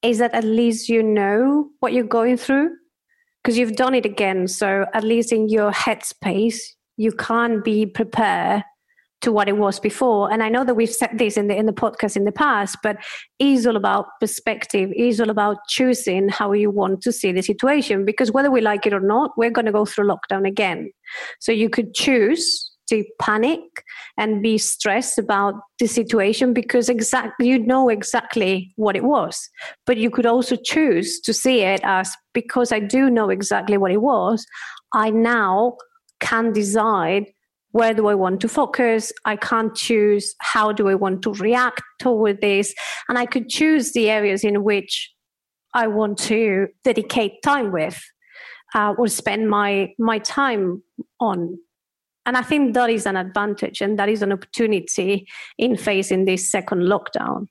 is 0.02 0.18
that 0.18 0.34
at 0.34 0.44
least 0.44 0.88
you 0.88 1.02
know 1.02 1.68
what 1.80 1.92
you're 1.92 2.04
going 2.04 2.36
through 2.36 2.70
because 3.42 3.56
you've 3.56 3.76
done 3.76 3.94
it 3.94 4.06
again. 4.06 4.48
So 4.48 4.86
at 4.92 5.04
least 5.04 5.32
in 5.32 5.48
your 5.48 5.70
headspace, 5.70 6.58
you 6.96 7.12
can 7.12 7.62
be 7.62 7.86
prepared 7.86 8.64
to 9.20 9.32
what 9.32 9.48
it 9.48 9.56
was 9.56 9.78
before. 9.78 10.32
And 10.32 10.42
I 10.42 10.48
know 10.48 10.64
that 10.64 10.74
we've 10.74 10.90
said 10.90 11.10
this 11.18 11.36
in 11.36 11.48
the 11.48 11.56
in 11.56 11.66
the 11.66 11.72
podcast 11.72 12.16
in 12.16 12.24
the 12.24 12.32
past, 12.32 12.78
but 12.82 12.96
is 13.38 13.66
all 13.66 13.76
about 13.76 14.06
perspective, 14.20 14.90
is 14.96 15.20
all 15.20 15.30
about 15.30 15.58
choosing 15.68 16.28
how 16.28 16.52
you 16.52 16.70
want 16.70 17.02
to 17.02 17.12
see 17.12 17.32
the 17.32 17.42
situation. 17.42 18.04
Because 18.04 18.32
whether 18.32 18.50
we 18.50 18.60
like 18.60 18.86
it 18.86 18.92
or 18.92 19.00
not, 19.00 19.32
we're 19.36 19.50
gonna 19.50 19.72
go 19.72 19.84
through 19.84 20.08
lockdown 20.08 20.46
again. 20.46 20.90
So 21.38 21.52
you 21.52 21.68
could 21.68 21.94
choose 21.94 22.70
to 22.90 23.04
panic 23.20 23.60
and 24.18 24.42
be 24.42 24.58
stressed 24.58 25.16
about 25.16 25.54
the 25.78 25.86
situation 25.86 26.52
because 26.52 26.88
exactly 26.88 27.46
you 27.46 27.58
know 27.58 27.88
exactly 27.88 28.72
what 28.76 28.96
it 28.96 29.04
was 29.04 29.48
but 29.86 29.96
you 29.96 30.10
could 30.10 30.26
also 30.26 30.56
choose 30.56 31.20
to 31.20 31.32
see 31.32 31.60
it 31.60 31.80
as 31.84 32.12
because 32.34 32.72
i 32.72 32.80
do 32.80 33.08
know 33.08 33.30
exactly 33.30 33.78
what 33.78 33.92
it 33.92 34.02
was 34.02 34.44
i 34.92 35.08
now 35.08 35.76
can 36.18 36.52
decide 36.52 37.26
where 37.72 37.94
do 37.94 38.08
I 38.08 38.14
want 38.14 38.40
to 38.40 38.48
focus? 38.48 39.12
I 39.24 39.36
can't 39.36 39.74
choose 39.74 40.34
how 40.40 40.72
do 40.72 40.88
I 40.88 40.94
want 40.94 41.22
to 41.22 41.32
react 41.34 41.82
toward 41.98 42.40
this. 42.40 42.74
And 43.08 43.16
I 43.16 43.26
could 43.26 43.48
choose 43.48 43.92
the 43.92 44.10
areas 44.10 44.44
in 44.44 44.64
which 44.64 45.10
I 45.74 45.86
want 45.86 46.18
to 46.18 46.68
dedicate 46.84 47.42
time 47.42 47.70
with 47.70 48.02
uh, 48.74 48.94
or 48.98 49.08
spend 49.08 49.48
my 49.48 49.94
my 49.98 50.18
time 50.18 50.82
on. 51.20 51.58
And 52.26 52.36
I 52.36 52.42
think 52.42 52.74
that 52.74 52.90
is 52.90 53.06
an 53.06 53.16
advantage 53.16 53.80
and 53.80 53.98
that 53.98 54.08
is 54.08 54.22
an 54.22 54.32
opportunity 54.32 55.26
in 55.58 55.76
facing 55.76 56.24
this 56.24 56.50
second 56.50 56.82
lockdown. 56.82 57.46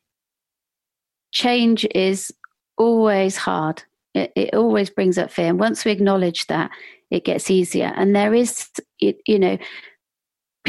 Change 1.32 1.88
is 1.96 2.32
always 2.78 3.36
hard. 3.38 3.84
It, 4.14 4.32
it 4.36 4.54
always 4.54 4.90
brings 4.90 5.18
up 5.18 5.32
fear. 5.32 5.48
And 5.48 5.60
once 5.60 5.86
we 5.86 5.92
acknowledge 5.92 6.48
that, 6.48 6.72
it 7.10 7.26
gets 7.26 7.50
easier. 7.50 7.92
And 7.96 8.16
there 8.16 8.34
is, 8.34 8.70
you 9.00 9.40
know, 9.40 9.58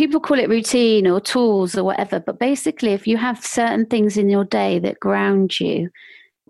people 0.00 0.18
call 0.18 0.38
it 0.38 0.48
routine 0.48 1.06
or 1.06 1.20
tools 1.20 1.76
or 1.76 1.84
whatever, 1.84 2.18
but 2.18 2.38
basically, 2.38 2.94
if 2.94 3.06
you 3.06 3.18
have 3.18 3.44
certain 3.44 3.84
things 3.84 4.16
in 4.16 4.30
your 4.30 4.46
day 4.46 4.78
that 4.78 4.98
ground 4.98 5.60
you, 5.60 5.90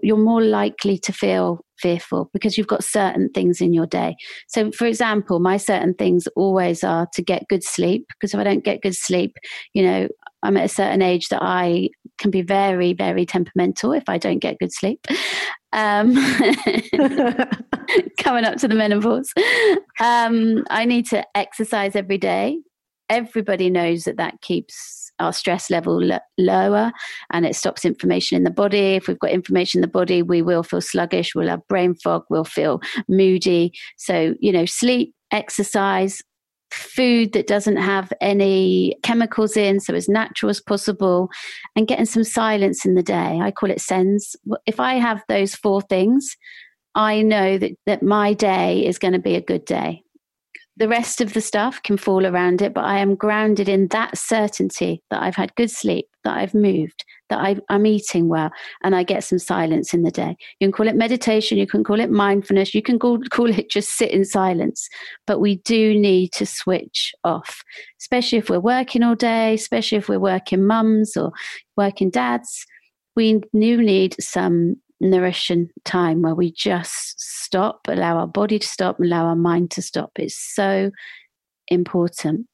you're 0.05 0.17
more 0.17 0.41
likely 0.41 0.97
to 0.97 1.13
feel 1.13 1.59
fearful 1.77 2.31
because 2.33 2.57
you've 2.57 2.69
got 2.69 2.85
certain 2.85 3.29
things 3.31 3.61
in 3.61 3.73
your 3.73 3.89
day. 3.89 4.15
So, 4.47 4.71
for 4.71 4.87
example, 4.87 5.41
my 5.41 5.57
certain 5.57 5.95
things 5.95 6.29
always 6.37 6.85
are 6.85 7.09
to 7.13 7.23
get 7.23 7.49
good 7.49 7.65
sleep 7.65 8.07
because 8.11 8.33
if 8.33 8.39
I 8.39 8.45
don't 8.45 8.63
get 8.63 8.83
good 8.83 8.95
sleep, 8.95 9.35
you 9.75 9.83
know, 9.83 10.07
I'm 10.45 10.57
at 10.57 10.67
a 10.67 10.69
certain 10.69 11.03
age 11.03 11.27
that 11.31 11.43
I 11.43 11.89
can 12.19 12.31
be 12.31 12.43
very, 12.43 12.93
very 12.93 13.27
temperamental 13.27 13.95
if 13.95 14.09
I 14.09 14.17
don't 14.17 14.39
get 14.39 14.61
good 14.61 14.73
sleep. 14.73 15.05
Um, 15.73 16.15
coming 18.21 18.45
up 18.45 18.59
to 18.59 18.69
the 18.69 18.77
menopause. 18.77 19.33
Um, 19.99 20.63
I 20.71 20.85
need 20.85 21.09
to 21.09 21.27
exercise 21.35 21.97
every 21.97 22.19
day 22.19 22.61
everybody 23.11 23.69
knows 23.69 24.05
that 24.05 24.17
that 24.17 24.41
keeps 24.41 25.13
our 25.19 25.33
stress 25.33 25.69
level 25.69 26.13
l- 26.13 26.21
lower 26.39 26.93
and 27.33 27.45
it 27.45 27.55
stops 27.55 27.85
inflammation 27.85 28.37
in 28.37 28.45
the 28.45 28.51
body. 28.51 28.95
If 28.95 29.09
we've 29.09 29.19
got 29.19 29.33
inflammation 29.33 29.79
in 29.79 29.83
the 29.83 29.89
body, 29.89 30.23
we 30.23 30.41
will 30.41 30.63
feel 30.63 30.81
sluggish, 30.81 31.35
we'll 31.35 31.49
have 31.49 31.67
brain 31.69 31.95
fog, 31.95 32.25
we'll 32.31 32.45
feel 32.45 32.81
moody. 33.09 33.73
So, 33.99 34.35
you 34.41 34.53
know, 34.53 34.65
sleep, 34.65 35.15
exercise, 35.31 36.23
food 36.71 37.33
that 37.33 37.49
doesn't 37.49 37.77
have 37.77 38.13
any 38.21 38.97
chemicals 39.03 39.57
in, 39.57 39.81
so 39.81 39.93
as 39.93 40.09
natural 40.09 40.51
as 40.51 40.61
possible, 40.61 41.29
and 41.77 41.89
getting 41.89 42.07
some 42.07 42.25
silence 42.25 42.87
in 42.87 42.95
the 42.95 43.03
day. 43.03 43.41
I 43.43 43.51
call 43.51 43.71
it 43.71 43.81
sense. 43.81 44.37
If 44.67 44.79
I 44.79 44.95
have 44.95 45.23
those 45.29 45.55
four 45.55 45.83
things, 45.83 46.37
I 46.95 47.23
know 47.23 47.59
that, 47.59 47.73
that 47.87 48.03
my 48.03 48.35
day 48.35 48.87
is 48.87 48.99
going 48.99 49.13
to 49.15 49.19
be 49.19 49.35
a 49.35 49.41
good 49.41 49.65
day 49.65 50.05
the 50.81 50.89
rest 50.89 51.21
of 51.21 51.35
the 51.35 51.43
stuff 51.43 51.83
can 51.83 51.99
fall 51.99 52.27
around 52.27 52.63
it, 52.63 52.73
but 52.73 52.85
I 52.85 52.99
am 53.01 53.15
grounded 53.15 53.69
in 53.69 53.89
that 53.89 54.17
certainty 54.17 55.03
that 55.11 55.23
I've 55.23 55.37
had 55.37 55.55
good 55.55 55.71
sleep, 55.71 56.07
that 56.25 56.39
I've 56.39 56.55
moved, 56.55 57.05
that 57.29 57.39
i 57.39 57.57
am 57.69 57.85
eating 57.85 58.29
well, 58.29 58.51
and 58.83 58.97
I 58.97 59.03
get 59.03 59.23
some 59.23 59.39
silence 59.39 59.93
in 59.93 60.05
the 60.05 60.11
day. 60.11 60.35
You 60.59 60.67
can 60.67 60.73
call 60.73 60.89
it 60.89 60.97
meditation, 60.97 61.59
you 61.59 61.67
can 61.67 61.85
call 61.85 62.01
it 62.01 62.11
mindfulness, 62.11 62.75
you 62.75 62.81
can 62.81 62.99
call, 62.99 63.21
call 63.31 63.51
it 63.51 63.71
just 63.71 63.91
sit 63.91 64.11
in 64.11 64.25
silence, 64.25 64.89
but 65.27 65.39
we 65.39 65.57
do 65.57 65.95
need 65.95 66.33
to 66.33 66.47
switch 66.47 67.13
off, 67.25 67.63
especially 68.01 68.39
if 68.39 68.49
we're 68.49 68.59
working 68.59 69.03
all 69.03 69.15
day, 69.15 69.53
especially 69.53 69.99
if 69.99 70.09
we're 70.09 70.19
working 70.19 70.67
mums 70.67 71.15
or 71.15 71.31
working 71.77 72.09
dads. 72.09 72.65
We 73.17 73.43
do 73.53 73.83
need 73.83 74.17
some 74.19 74.77
nourishing 75.01 75.71
time 75.85 76.23
where 76.23 76.35
we 76.35 76.53
just 76.53 77.21
stop, 77.21 77.81
allow 77.89 78.19
our 78.19 78.27
body 78.27 78.59
to 78.59 78.67
stop, 78.67 79.01
allow 79.01 79.27
our 79.27 79.37
mind 79.37 79.71
to 79.73 79.83
stop. 79.83 80.13
It's 80.17 80.37
so 80.37 80.91
important. 81.69 82.47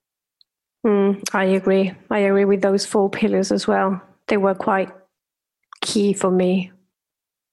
Mm, 0.86 1.22
I 1.34 1.44
agree. 1.44 1.92
I 2.10 2.20
agree 2.20 2.44
with 2.44 2.62
those 2.62 2.86
four 2.86 3.10
pillars 3.10 3.50
as 3.50 3.66
well. 3.66 4.00
They 4.28 4.36
were 4.36 4.54
quite 4.54 4.90
key 5.80 6.12
for 6.12 6.30
me. 6.30 6.70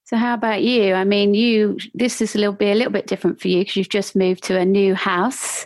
So, 0.06 0.18
how 0.18 0.34
about 0.34 0.62
you? 0.62 0.94
I 0.94 1.06
mean, 1.06 1.34
you 1.34 1.78
this 1.94 2.22
is 2.22 2.36
a 2.36 2.38
little 2.38 2.54
bit 2.54 2.76
a 2.76 2.78
little 2.78 2.92
bit 2.92 3.08
different 3.08 3.42
for 3.42 3.48
you 3.48 3.62
because 3.62 3.76
you've 3.78 3.90
just 3.90 4.16
moved 4.16 4.44
to 4.44 4.60
a 4.60 4.66
new 4.66 4.94
house 4.94 5.66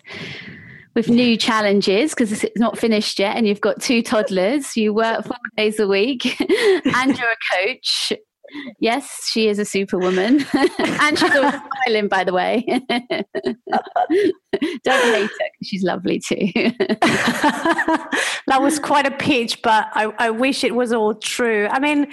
with 0.96 1.10
new 1.10 1.38
challenges 1.38 2.12
because 2.12 2.44
it's 2.44 2.60
not 2.60 2.78
finished 2.78 3.20
yet, 3.20 3.36
and 3.36 3.48
you've 3.48 3.62
got 3.62 3.82
two 3.82 4.02
toddlers. 4.02 4.78
You 4.78 4.94
work 4.94 5.26
four 5.26 5.38
days 5.58 5.80
a 5.80 5.88
week, 5.88 6.40
and 6.86 7.18
you're 7.18 7.30
a 7.30 7.56
coach, 7.58 8.14
Yes, 8.80 9.28
she 9.32 9.48
is 9.48 9.60
a 9.60 9.66
superwoman. 9.66 10.46
and 10.80 11.18
she's 11.18 11.36
always 11.36 11.54
smiling, 11.86 12.08
by 12.08 12.24
the 12.24 12.34
way. 12.34 12.64
Don't 14.84 15.14
hate 15.14 15.30
her 15.30 15.50
she's 15.64 15.84
lovely 15.84 16.20
too. 16.20 16.52
that 18.48 18.60
was 18.60 18.80
quite 18.80 19.06
a 19.06 19.12
pitch, 19.12 19.62
but 19.62 19.88
I, 19.94 20.14
I 20.18 20.30
wish 20.30 20.64
it 20.64 20.76
was 20.76 20.94
all 20.94 21.14
true. 21.14 21.68
I 21.70 21.80
mean, 21.80 22.08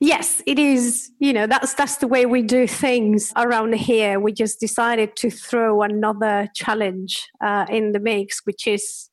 yes 0.00 0.42
it 0.46 0.58
is 0.58 1.10
you 1.18 1.32
know 1.32 1.46
that's 1.46 1.74
that's 1.74 1.96
the 1.96 2.06
way 2.06 2.24
we 2.24 2.40
do 2.40 2.66
things 2.66 3.32
around 3.36 3.74
here 3.74 4.20
we 4.20 4.32
just 4.32 4.60
decided 4.60 5.16
to 5.16 5.28
throw 5.30 5.82
another 5.82 6.48
challenge 6.54 7.28
uh, 7.44 7.66
in 7.68 7.92
the 7.92 7.98
mix 7.98 8.40
which 8.44 8.66
is 8.66 9.10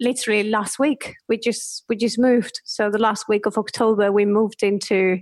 literally 0.00 0.44
last 0.44 0.78
week 0.78 1.14
we 1.28 1.38
just 1.38 1.84
we 1.88 1.96
just 1.96 2.18
moved 2.18 2.60
so 2.64 2.90
the 2.90 2.98
last 2.98 3.26
week 3.28 3.46
of 3.46 3.56
october 3.56 4.12
we 4.12 4.26
moved 4.26 4.62
into 4.62 5.18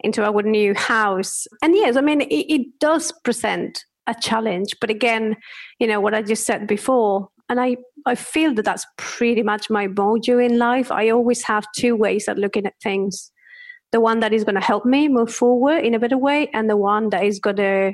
into 0.00 0.24
our 0.24 0.42
new 0.42 0.74
house. 0.74 1.46
And 1.62 1.74
yes, 1.74 1.96
I 1.96 2.00
mean, 2.00 2.20
it, 2.20 2.52
it 2.52 2.78
does 2.80 3.12
present 3.24 3.84
a 4.06 4.14
challenge. 4.14 4.74
But 4.80 4.90
again, 4.90 5.36
you 5.78 5.86
know, 5.86 6.00
what 6.00 6.14
I 6.14 6.22
just 6.22 6.44
said 6.44 6.66
before, 6.66 7.28
and 7.48 7.60
I, 7.60 7.76
I 8.06 8.14
feel 8.14 8.54
that 8.54 8.64
that's 8.64 8.86
pretty 8.98 9.42
much 9.42 9.70
my 9.70 9.88
mojo 9.88 10.44
in 10.44 10.58
life. 10.58 10.90
I 10.90 11.10
always 11.10 11.42
have 11.44 11.66
two 11.76 11.96
ways 11.96 12.28
of 12.28 12.38
looking 12.38 12.66
at 12.66 12.74
things 12.82 13.30
the 13.92 14.00
one 14.00 14.20
that 14.20 14.32
is 14.32 14.44
going 14.44 14.56
to 14.56 14.60
help 14.60 14.84
me 14.84 15.08
move 15.08 15.32
forward 15.32 15.84
in 15.84 15.94
a 15.94 15.98
better 15.98 16.18
way, 16.18 16.50
and 16.52 16.68
the 16.68 16.76
one 16.76 17.10
that 17.10 17.24
is 17.24 17.38
going 17.38 17.56
to 17.56 17.92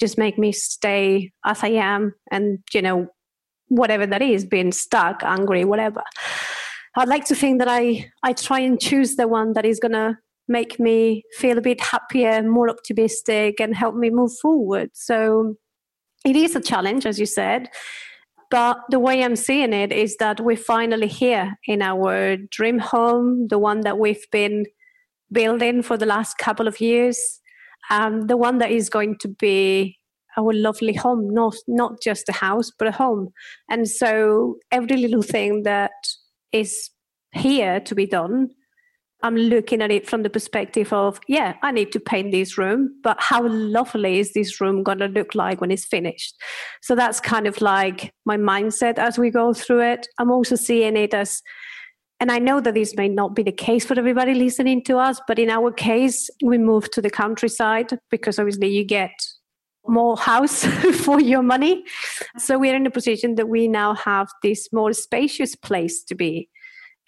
just 0.00 0.18
make 0.18 0.36
me 0.36 0.52
stay 0.52 1.30
as 1.44 1.62
I 1.62 1.68
am 1.68 2.12
and, 2.30 2.58
you 2.74 2.82
know, 2.82 3.06
whatever 3.68 4.04
that 4.06 4.20
is, 4.20 4.44
being 4.44 4.72
stuck, 4.72 5.22
angry, 5.22 5.64
whatever. 5.64 6.02
I'd 6.96 7.08
like 7.08 7.24
to 7.26 7.34
think 7.34 7.60
that 7.60 7.68
I, 7.68 8.10
I 8.22 8.32
try 8.32 8.60
and 8.60 8.80
choose 8.80 9.16
the 9.16 9.28
one 9.28 9.52
that 9.52 9.64
is 9.64 9.80
going 9.80 9.92
to 9.92 10.18
make 10.48 10.78
me 10.78 11.22
feel 11.32 11.58
a 11.58 11.62
bit 11.62 11.80
happier, 11.80 12.42
more 12.42 12.68
optimistic, 12.68 13.60
and 13.60 13.74
help 13.74 13.94
me 13.94 14.10
move 14.10 14.32
forward. 14.40 14.90
So 14.94 15.54
it 16.24 16.36
is 16.36 16.56
a 16.56 16.60
challenge, 16.60 17.06
as 17.06 17.18
you 17.18 17.26
said. 17.26 17.68
But 18.50 18.78
the 18.90 19.00
way 19.00 19.24
I'm 19.24 19.36
seeing 19.36 19.72
it 19.72 19.92
is 19.92 20.16
that 20.18 20.40
we're 20.40 20.56
finally 20.56 21.08
here 21.08 21.58
in 21.66 21.82
our 21.82 22.36
dream 22.36 22.78
home, 22.78 23.48
the 23.48 23.58
one 23.58 23.80
that 23.80 23.98
we've 23.98 24.26
been 24.30 24.66
building 25.32 25.82
for 25.82 25.96
the 25.96 26.06
last 26.06 26.38
couple 26.38 26.68
of 26.68 26.80
years, 26.80 27.40
um, 27.90 28.28
the 28.28 28.36
one 28.36 28.58
that 28.58 28.70
is 28.70 28.88
going 28.88 29.18
to 29.18 29.28
be 29.28 29.98
our 30.38 30.52
lovely 30.52 30.92
home, 30.92 31.28
not 31.32 31.56
not 31.66 32.00
just 32.02 32.28
a 32.28 32.32
house, 32.32 32.70
but 32.78 32.88
a 32.88 32.92
home. 32.92 33.30
And 33.68 33.88
so 33.88 34.56
every 34.70 34.96
little 34.96 35.22
thing 35.22 35.62
that 35.64 35.92
is 36.52 36.90
here 37.32 37.80
to 37.80 37.94
be 37.94 38.06
done 38.06 38.50
I'm 39.26 39.36
looking 39.36 39.82
at 39.82 39.90
it 39.90 40.08
from 40.08 40.22
the 40.22 40.30
perspective 40.30 40.92
of, 40.92 41.18
yeah, 41.26 41.56
I 41.62 41.72
need 41.72 41.90
to 41.92 42.00
paint 42.00 42.30
this 42.30 42.56
room, 42.56 42.94
but 43.02 43.16
how 43.20 43.46
lovely 43.48 44.20
is 44.20 44.32
this 44.34 44.60
room 44.60 44.84
going 44.84 44.98
to 44.98 45.08
look 45.08 45.34
like 45.34 45.60
when 45.60 45.72
it's 45.72 45.84
finished? 45.84 46.40
So 46.80 46.94
that's 46.94 47.18
kind 47.18 47.48
of 47.48 47.60
like 47.60 48.12
my 48.24 48.36
mindset 48.36 48.98
as 48.98 49.18
we 49.18 49.30
go 49.30 49.52
through 49.52 49.80
it. 49.80 50.06
I'm 50.18 50.30
also 50.30 50.54
seeing 50.54 50.96
it 50.96 51.12
as, 51.12 51.42
and 52.20 52.30
I 52.30 52.38
know 52.38 52.60
that 52.60 52.74
this 52.74 52.94
may 52.96 53.08
not 53.08 53.34
be 53.34 53.42
the 53.42 53.50
case 53.50 53.84
for 53.84 53.98
everybody 53.98 54.32
listening 54.32 54.84
to 54.84 54.98
us, 54.98 55.20
but 55.26 55.40
in 55.40 55.50
our 55.50 55.72
case, 55.72 56.30
we 56.40 56.56
moved 56.56 56.92
to 56.92 57.02
the 57.02 57.10
countryside 57.10 57.98
because 58.10 58.38
obviously 58.38 58.68
you 58.68 58.84
get 58.84 59.10
more 59.88 60.16
house 60.16 60.64
for 61.04 61.20
your 61.20 61.42
money. 61.42 61.84
So 62.38 62.58
we're 62.58 62.76
in 62.76 62.86
a 62.86 62.90
position 62.90 63.34
that 63.34 63.48
we 63.48 63.66
now 63.66 63.94
have 63.94 64.28
this 64.44 64.72
more 64.72 64.92
spacious 64.92 65.56
place 65.56 66.04
to 66.04 66.14
be 66.14 66.48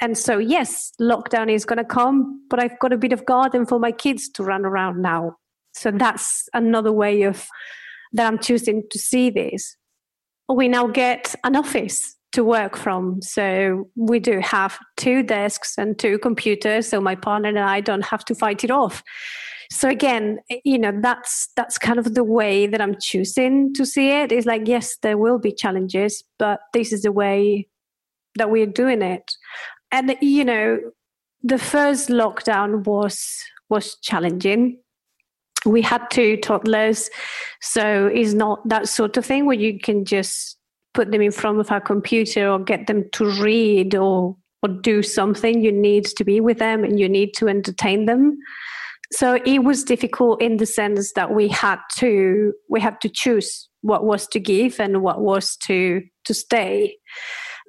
and 0.00 0.16
so 0.16 0.38
yes 0.38 0.92
lockdown 1.00 1.50
is 1.50 1.64
going 1.64 1.78
to 1.78 1.84
come 1.84 2.42
but 2.48 2.60
i've 2.60 2.78
got 2.78 2.92
a 2.92 2.96
bit 2.96 3.12
of 3.12 3.24
garden 3.26 3.66
for 3.66 3.78
my 3.78 3.92
kids 3.92 4.28
to 4.28 4.42
run 4.42 4.64
around 4.64 5.02
now. 5.02 5.36
So 5.74 5.90
that's 5.90 6.48
another 6.54 6.92
way 6.92 7.22
of 7.22 7.46
that 8.12 8.26
i'm 8.26 8.38
choosing 8.38 8.82
to 8.90 8.98
see 8.98 9.30
this. 9.30 9.76
We 10.48 10.68
now 10.68 10.86
get 10.86 11.34
an 11.44 11.56
office 11.56 12.16
to 12.32 12.42
work 12.42 12.76
from. 12.76 13.20
So 13.22 13.88
we 13.96 14.18
do 14.18 14.40
have 14.40 14.78
two 14.96 15.22
desks 15.22 15.76
and 15.78 15.98
two 15.98 16.18
computers 16.18 16.88
so 16.88 17.00
my 17.00 17.14
partner 17.14 17.48
and 17.48 17.58
i 17.58 17.80
don't 17.80 18.04
have 18.04 18.24
to 18.26 18.34
fight 18.34 18.64
it 18.64 18.70
off. 18.70 19.02
So 19.70 19.88
again 19.88 20.38
you 20.64 20.78
know 20.78 20.92
that's 21.00 21.50
that's 21.56 21.76
kind 21.78 21.98
of 21.98 22.14
the 22.14 22.24
way 22.24 22.66
that 22.66 22.80
i'm 22.80 22.96
choosing 22.98 23.74
to 23.74 23.84
see 23.84 24.08
it. 24.10 24.32
it 24.32 24.38
is 24.38 24.46
like 24.46 24.62
yes 24.66 24.96
there 25.02 25.18
will 25.18 25.38
be 25.38 25.52
challenges 25.52 26.24
but 26.38 26.60
this 26.72 26.92
is 26.92 27.02
the 27.02 27.12
way 27.12 27.68
that 28.36 28.50
we're 28.50 28.66
doing 28.66 29.02
it 29.02 29.32
and 29.92 30.16
you 30.20 30.44
know 30.44 30.78
the 31.42 31.58
first 31.58 32.08
lockdown 32.08 32.84
was 32.84 33.44
was 33.68 33.96
challenging. 33.96 34.78
We 35.64 35.82
had 35.82 36.08
two 36.10 36.36
toddlers 36.38 37.10
so 37.60 38.06
it's 38.06 38.32
not 38.32 38.66
that 38.68 38.88
sort 38.88 39.16
of 39.16 39.26
thing 39.26 39.46
where 39.46 39.56
you 39.56 39.78
can 39.78 40.04
just 40.04 40.56
put 40.94 41.10
them 41.10 41.22
in 41.22 41.32
front 41.32 41.60
of 41.60 41.70
a 41.70 41.80
computer 41.80 42.48
or 42.48 42.58
get 42.58 42.86
them 42.86 43.08
to 43.12 43.30
read 43.40 43.94
or 43.94 44.36
or 44.62 44.68
do 44.68 45.02
something. 45.02 45.62
You 45.62 45.72
need 45.72 46.04
to 46.04 46.24
be 46.24 46.40
with 46.40 46.58
them 46.58 46.84
and 46.84 46.98
you 46.98 47.08
need 47.08 47.34
to 47.34 47.48
entertain 47.48 48.06
them. 48.06 48.38
So 49.12 49.38
it 49.46 49.60
was 49.60 49.84
difficult 49.84 50.42
in 50.42 50.56
the 50.58 50.66
sense 50.66 51.12
that 51.14 51.32
we 51.32 51.48
had 51.48 51.78
to 51.98 52.52
we 52.68 52.80
had 52.80 53.00
to 53.00 53.08
choose 53.08 53.68
what 53.82 54.04
was 54.04 54.26
to 54.28 54.40
give 54.40 54.80
and 54.80 55.02
what 55.02 55.20
was 55.20 55.56
to 55.64 56.02
to 56.24 56.34
stay 56.34 56.96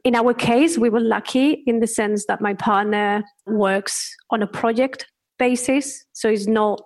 in 0.04 0.16
our 0.16 0.34
case, 0.34 0.78
we 0.78 0.90
were 0.90 1.00
lucky 1.00 1.64
in 1.66 1.80
the 1.80 1.88
sense 1.88 2.26
that 2.28 2.42
my 2.42 2.54
partner 2.54 3.24
works 3.46 4.16
on 4.32 4.42
a 4.42 4.48
project 4.48 5.06
basis. 5.38 6.06
So 6.14 6.30
it's 6.30 6.48
not 6.48 6.82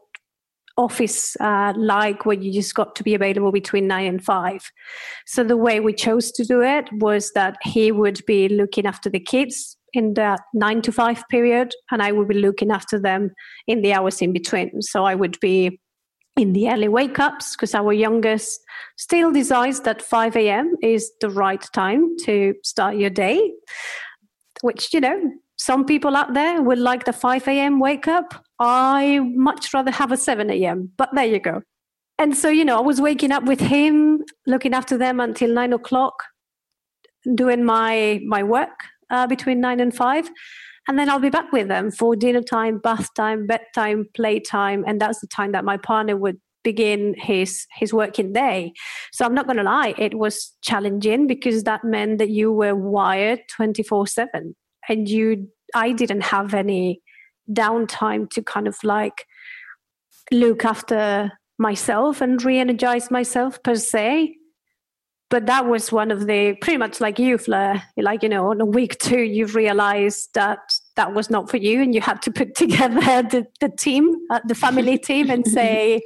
office 0.77 1.36
uh, 1.39 1.74
like 1.77 2.25
where 2.25 2.38
you 2.38 2.51
just 2.51 2.74
got 2.74 2.96
to 2.96 3.03
be 3.03 3.13
available 3.13 3.51
between 3.51 3.88
nine 3.88 4.08
and 4.08 4.24
five. 4.24 4.72
So 5.25 5.43
the 5.43 5.58
way 5.58 5.79
we 5.79 5.93
chose 5.93 6.32
to 6.32 6.43
do 6.43 6.62
it 6.62 6.89
was 6.93 7.32
that 7.34 7.58
he 7.62 7.91
would 7.91 8.25
be 8.25 8.50
looking 8.50 8.86
after 8.86 9.10
the 9.10 9.20
kids 9.20 9.77
in 9.93 10.15
that 10.15 10.41
nine 10.53 10.82
to 10.82 10.91
five 10.91 11.24
period, 11.29 11.72
and 11.91 12.01
I 12.01 12.12
would 12.12 12.27
be 12.27 12.34
looking 12.34 12.72
after 12.72 13.00
them 13.00 13.32
in 13.67 13.84
the 13.84 13.93
hours 13.93 14.22
in 14.22 14.34
between. 14.34 14.82
So 14.82 15.05
I 15.05 15.13
would 15.13 15.39
be 15.39 15.79
in 16.35 16.53
the 16.53 16.69
early 16.69 16.87
wake 16.87 17.19
ups 17.19 17.55
because 17.55 17.75
our 17.75 17.93
youngest 17.93 18.61
still 18.97 19.31
decides 19.31 19.81
that 19.81 20.01
5 20.01 20.35
a.m. 20.35 20.75
is 20.81 21.11
the 21.21 21.29
right 21.29 21.63
time 21.73 22.15
to 22.25 22.55
start 22.63 22.95
your 22.97 23.09
day, 23.09 23.51
which, 24.61 24.93
you 24.93 24.99
know, 24.99 25.31
some 25.57 25.85
people 25.85 26.15
out 26.15 26.33
there 26.33 26.61
would 26.61 26.79
like 26.79 27.05
the 27.05 27.13
5 27.13 27.47
a.m. 27.47 27.79
wake 27.79 28.07
up. 28.07 28.45
I 28.59 29.19
much 29.35 29.73
rather 29.73 29.91
have 29.91 30.11
a 30.11 30.17
7 30.17 30.49
a.m., 30.49 30.91
but 30.97 31.09
there 31.13 31.25
you 31.25 31.39
go. 31.39 31.61
And 32.17 32.35
so, 32.37 32.49
you 32.49 32.65
know, 32.65 32.77
I 32.77 32.81
was 32.81 33.01
waking 33.01 33.31
up 33.31 33.43
with 33.43 33.59
him, 33.59 34.23
looking 34.47 34.73
after 34.73 34.97
them 34.97 35.19
until 35.19 35.53
nine 35.53 35.73
o'clock. 35.73 36.15
doing 37.35 37.63
my 37.63 38.19
my 38.25 38.43
work 38.43 38.83
uh, 39.09 39.27
between 39.27 39.59
nine 39.61 39.79
and 39.79 39.95
five, 39.95 40.29
and 40.87 40.99
then 40.99 41.09
I'll 41.09 41.19
be 41.19 41.29
back 41.29 41.51
with 41.51 41.67
them 41.67 41.91
for 41.91 42.15
dinner 42.15 42.41
time, 42.41 42.77
bath 42.77 43.13
time, 43.13 43.47
bedtime, 43.47 44.07
playtime, 44.13 44.83
and 44.85 44.99
that's 44.99 45.19
the 45.19 45.27
time 45.27 45.53
that 45.53 45.63
my 45.63 45.77
partner 45.77 46.17
would 46.17 46.39
begin 46.63 47.13
his 47.17 47.67
his 47.75 47.93
working 47.93 48.33
day. 48.33 48.73
So 49.11 49.25
i'm 49.25 49.33
not 49.33 49.45
going 49.45 49.57
to 49.57 49.63
lie 49.63 49.93
it 49.97 50.17
was 50.17 50.53
challenging 50.61 51.27
because 51.27 51.63
that 51.63 51.83
meant 51.83 52.19
that 52.19 52.29
you 52.29 52.51
were 52.51 52.75
wired 52.75 53.41
24 53.49 54.07
7 54.07 54.55
and 54.89 55.09
you 55.09 55.49
i 55.75 55.91
didn't 55.91 56.21
have 56.21 56.53
any 56.53 57.01
downtime 57.51 58.29
to 58.29 58.41
kind 58.41 58.67
of 58.67 58.77
like 58.83 59.25
look 60.31 60.63
after 60.63 61.31
myself 61.59 62.21
and 62.21 62.43
re-energize 62.43 63.11
myself 63.11 63.61
per 63.63 63.75
se 63.75 64.35
but 65.30 65.46
that 65.48 65.65
was 65.65 65.92
one 65.92 66.12
of 66.12 66.27
the 66.27 66.56
pretty 66.62 66.77
much 66.77 67.01
like 67.01 67.18
you 67.20 67.38
Fleur 67.38 67.82
like 67.98 68.24
you 68.24 68.30
know 68.30 68.50
on 68.50 68.62
a 68.62 68.65
week 68.65 68.98
two 69.00 69.22
you've 69.22 69.56
realized 69.56 70.34
that 70.34 70.60
that 70.96 71.13
was 71.13 71.30
not 71.30 71.50
for 71.50 71.58
you 71.58 71.82
and 71.82 71.96
you 71.96 72.01
had 72.01 72.22
to 72.22 72.32
put 72.32 72.56
together 72.63 73.00
the, 73.00 73.46
the 73.60 73.70
team 73.70 74.15
uh, 74.30 74.39
the 74.46 74.56
family 74.56 74.98
team 75.10 75.30
and 75.30 75.48
say 75.48 76.01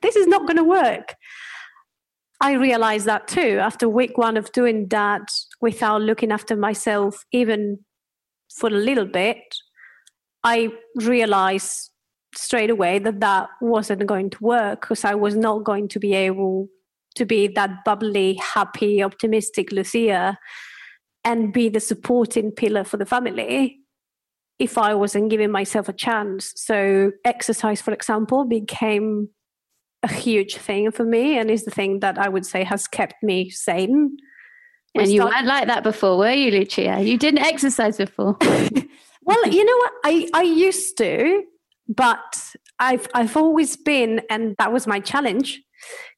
this 0.00 0.14
is 0.14 0.28
not 0.28 0.42
going 0.42 0.56
to 0.56 0.62
work. 0.64 1.16
I 2.40 2.52
realized 2.52 3.06
that 3.06 3.26
too 3.26 3.58
after 3.60 3.88
week 3.88 4.16
one 4.16 4.36
of 4.36 4.52
doing 4.52 4.86
that 4.88 5.28
without 5.60 6.02
looking 6.02 6.30
after 6.30 6.56
myself 6.56 7.24
even 7.32 7.80
for 8.54 8.68
a 8.68 8.72
little 8.72 9.04
bit 9.04 9.42
i 10.44 10.70
realized 10.94 11.90
straight 12.34 12.70
away 12.70 12.98
that 12.98 13.20
that 13.20 13.48
wasn't 13.60 14.06
going 14.06 14.30
to 14.30 14.38
work 14.42 14.82
because 14.82 15.04
I 15.04 15.14
was 15.14 15.34
not 15.34 15.64
going 15.64 15.88
to 15.88 15.98
be 15.98 16.14
able 16.14 16.68
to 17.18 17.26
be 17.26 17.48
that 17.48 17.84
bubbly, 17.84 18.34
happy, 18.34 19.02
optimistic 19.02 19.70
Lucia 19.72 20.38
and 21.24 21.52
be 21.52 21.68
the 21.68 21.80
supporting 21.80 22.50
pillar 22.50 22.84
for 22.84 22.96
the 22.96 23.06
family 23.06 23.78
if 24.58 24.78
I 24.78 24.94
wasn't 24.94 25.30
giving 25.30 25.50
myself 25.50 25.88
a 25.88 25.92
chance. 25.92 26.52
So, 26.56 27.12
exercise, 27.24 27.80
for 27.80 27.92
example, 27.92 28.44
became 28.44 29.28
a 30.02 30.12
huge 30.12 30.56
thing 30.56 30.90
for 30.90 31.04
me 31.04 31.38
and 31.38 31.50
is 31.50 31.64
the 31.64 31.70
thing 31.70 32.00
that 32.00 32.18
I 32.18 32.28
would 32.28 32.46
say 32.46 32.64
has 32.64 32.86
kept 32.86 33.22
me 33.22 33.50
sane. 33.50 34.16
We 34.94 35.02
and 35.02 35.12
you 35.12 35.20
start- 35.20 35.34
weren't 35.34 35.46
like 35.46 35.66
that 35.66 35.82
before, 35.82 36.18
were 36.18 36.32
you, 36.32 36.50
Lucia? 36.50 37.00
You 37.00 37.18
didn't 37.18 37.40
exercise 37.40 37.98
before. 37.98 38.36
well, 39.22 39.48
you 39.48 39.64
know 39.64 39.76
what? 39.76 39.92
I, 40.04 40.28
I 40.34 40.42
used 40.42 40.96
to, 40.98 41.44
but 41.88 42.54
I've 42.78 43.08
I've 43.14 43.36
always 43.36 43.76
been, 43.76 44.22
and 44.30 44.54
that 44.58 44.72
was 44.72 44.86
my 44.86 45.00
challenge, 45.00 45.60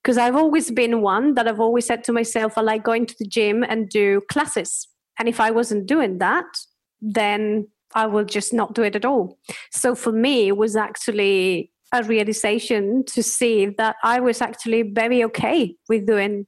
because 0.03 0.19
I've 0.19 0.37
always 0.37 0.71
been 0.71 1.03
one 1.03 1.35
that 1.35 1.47
I've 1.49 1.61
always 1.61 1.87
said 1.87 2.05
to 2.05 2.13
myself, 2.13 2.57
I 2.57 2.63
like 2.63 2.85
going 2.85 3.07
to 3.07 3.15
the 3.19 3.27
gym 3.27 3.63
and 3.63 3.89
do 3.89 4.21
classes. 4.31 4.89
And 5.19 5.29
if 5.29 5.41
I 5.41 5.51
wasn't 5.51 5.87
doing 5.87 6.19
that, 6.19 6.47
then 7.01 7.69
I 7.95 8.07
will 8.07 8.25
just 8.25 8.53
not 8.53 8.75
do 8.75 8.83
it 8.83 8.97
at 8.97 9.05
all. 9.05 9.39
So 9.71 9.95
for 9.95 10.13
me, 10.13 10.49
it 10.49 10.57
was 10.57 10.77
actually 10.77 11.73
a 11.93 12.05
realization 12.05 13.05
to 13.07 13.23
see 13.23 13.67
that 13.67 13.97
I 14.05 14.21
was 14.21 14.41
actually 14.41 14.83
very 14.83 15.25
okay 15.25 15.75
with 15.89 16.07
doing, 16.07 16.47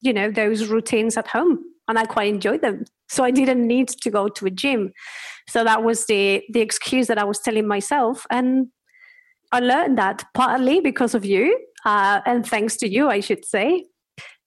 you 0.00 0.12
know, 0.12 0.30
those 0.30 0.66
routines 0.68 1.16
at 1.16 1.28
home. 1.28 1.58
And 1.88 1.98
I 1.98 2.04
quite 2.04 2.32
enjoyed 2.32 2.62
them. 2.62 2.84
So 3.08 3.24
I 3.24 3.32
didn't 3.32 3.66
need 3.66 3.88
to 3.88 4.10
go 4.10 4.28
to 4.28 4.46
a 4.46 4.50
gym. 4.50 4.92
So 5.48 5.64
that 5.64 5.82
was 5.82 6.06
the 6.06 6.44
the 6.52 6.60
excuse 6.60 7.08
that 7.08 7.18
I 7.18 7.24
was 7.24 7.40
telling 7.40 7.66
myself, 7.66 8.24
and 8.30 8.68
I 9.50 9.58
learned 9.58 9.98
that 9.98 10.24
partly 10.32 10.80
because 10.80 11.12
of 11.16 11.24
you, 11.24 11.58
uh, 11.84 12.20
and 12.26 12.46
thanks 12.46 12.76
to 12.78 12.88
you, 12.88 13.08
I 13.08 13.20
should 13.20 13.44
say, 13.44 13.86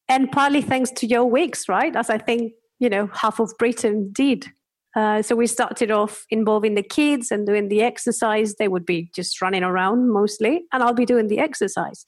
and 0.08 0.32
partly 0.32 0.62
thanks 0.62 0.92
to 0.92 1.08
Joe 1.08 1.26
Wicks, 1.26 1.68
right? 1.68 1.96
As 1.96 2.10
I 2.10 2.18
think 2.18 2.54
you 2.80 2.90
know 2.90 3.08
half 3.14 3.40
of 3.40 3.52
Britain 3.58 4.12
did. 4.12 4.48
Uh, 4.96 5.24
so 5.24 5.36
we 5.36 5.48
started 5.48 5.90
off 5.90 6.24
involving 6.30 6.76
the 6.76 6.84
kids 6.84 7.32
and 7.32 7.48
doing 7.48 7.68
the 7.68 7.82
exercise. 7.82 8.56
They 8.56 8.68
would 8.68 8.86
be 8.86 9.10
just 9.16 9.42
running 9.42 9.64
around 9.64 10.12
mostly, 10.12 10.66
and 10.72 10.84
I'll 10.84 10.94
be 10.94 11.06
doing 11.06 11.28
the 11.28 11.40
exercise. 11.40 12.06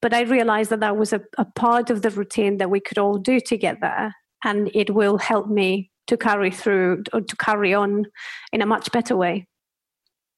But 0.00 0.14
I 0.14 0.22
realized 0.22 0.70
that 0.70 0.80
that 0.80 0.96
was 0.96 1.12
a, 1.12 1.20
a 1.36 1.44
part 1.44 1.90
of 1.90 2.02
the 2.02 2.10
routine 2.10 2.58
that 2.58 2.70
we 2.70 2.80
could 2.80 2.98
all 2.98 3.18
do 3.18 3.40
together, 3.40 4.12
and 4.44 4.70
it 4.74 4.94
will 4.94 5.18
help 5.18 5.48
me 5.48 5.90
to 6.06 6.16
carry 6.16 6.50
through 6.50 7.02
or 7.12 7.20
to 7.20 7.36
carry 7.36 7.74
on 7.74 8.06
in 8.52 8.62
a 8.62 8.66
much 8.66 8.92
better 8.92 9.16
way. 9.16 9.46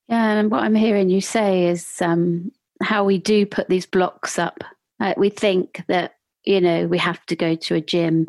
Yeah, 0.09 0.33
and 0.33 0.51
what 0.51 0.63
I'm 0.63 0.75
hearing 0.75 1.11
you 1.11 1.21
say 1.21 1.67
is 1.67 2.01
um, 2.01 2.51
how 2.83 3.05
we 3.05 3.19
do 3.19 3.47
put 3.47 3.69
these 3.69 3.87
blocks 3.87 4.39
up. 4.39 4.63
Uh, 5.01 5.15
we 5.17 5.31
think 5.31 5.83
that 5.89 6.15
you 6.45 6.61
know 6.61 6.87
we 6.87 6.99
have 6.99 7.25
to 7.27 7.37
go 7.37 7.55
to 7.55 7.75
a 7.75 7.81
gym 7.81 8.27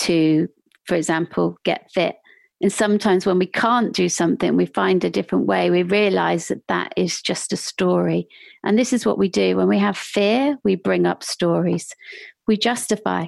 to, 0.00 0.48
for 0.86 0.94
example, 0.94 1.58
get 1.64 1.90
fit. 1.92 2.16
And 2.60 2.72
sometimes 2.72 3.26
when 3.26 3.40
we 3.40 3.46
can't 3.46 3.92
do 3.92 4.08
something, 4.08 4.56
we 4.56 4.66
find 4.66 5.02
a 5.02 5.10
different 5.10 5.46
way. 5.46 5.68
We 5.70 5.82
realize 5.82 6.46
that 6.48 6.66
that 6.68 6.92
is 6.96 7.20
just 7.20 7.52
a 7.52 7.56
story. 7.56 8.28
And 8.62 8.78
this 8.78 8.92
is 8.92 9.04
what 9.04 9.18
we 9.18 9.28
do 9.28 9.56
when 9.56 9.66
we 9.66 9.78
have 9.80 9.96
fear, 9.96 10.56
we 10.62 10.76
bring 10.76 11.04
up 11.04 11.24
stories. 11.24 11.92
We 12.46 12.56
justify 12.56 13.26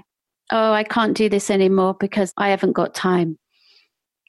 oh, 0.53 0.73
I 0.73 0.85
can't 0.85 1.17
do 1.17 1.29
this 1.29 1.51
anymore 1.51 1.95
because 1.99 2.33
I 2.37 2.51
haven't 2.51 2.73
got 2.73 2.95
time. 2.95 3.39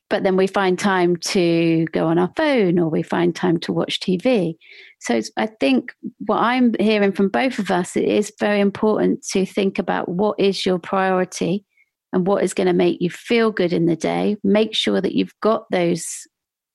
But 0.09 0.23
then 0.23 0.37
we 0.37 0.45
find 0.47 0.77
time 0.77 1.17
to 1.17 1.85
go 1.91 2.07
on 2.07 2.19
our 2.19 2.31
phone 2.35 2.77
or 2.77 2.89
we 2.89 3.01
find 3.01 3.35
time 3.35 3.59
to 3.61 3.73
watch 3.73 3.99
TV. 3.99 4.55
So 4.99 5.19
I 5.35 5.47
think 5.47 5.93
what 6.19 6.37
I'm 6.37 6.75
hearing 6.79 7.11
from 7.11 7.29
both 7.29 7.57
of 7.57 7.71
us, 7.71 7.95
it 7.95 8.05
is 8.05 8.31
very 8.39 8.59
important 8.59 9.25
to 9.31 9.45
think 9.45 9.79
about 9.79 10.07
what 10.07 10.39
is 10.39 10.65
your 10.65 10.77
priority 10.77 11.65
and 12.13 12.27
what 12.27 12.43
is 12.43 12.53
going 12.53 12.67
to 12.67 12.73
make 12.73 13.01
you 13.01 13.09
feel 13.09 13.51
good 13.51 13.73
in 13.73 13.87
the 13.87 13.95
day. 13.95 14.37
Make 14.43 14.75
sure 14.75 15.01
that 15.01 15.15
you've 15.15 15.33
got 15.41 15.65
those 15.71 16.27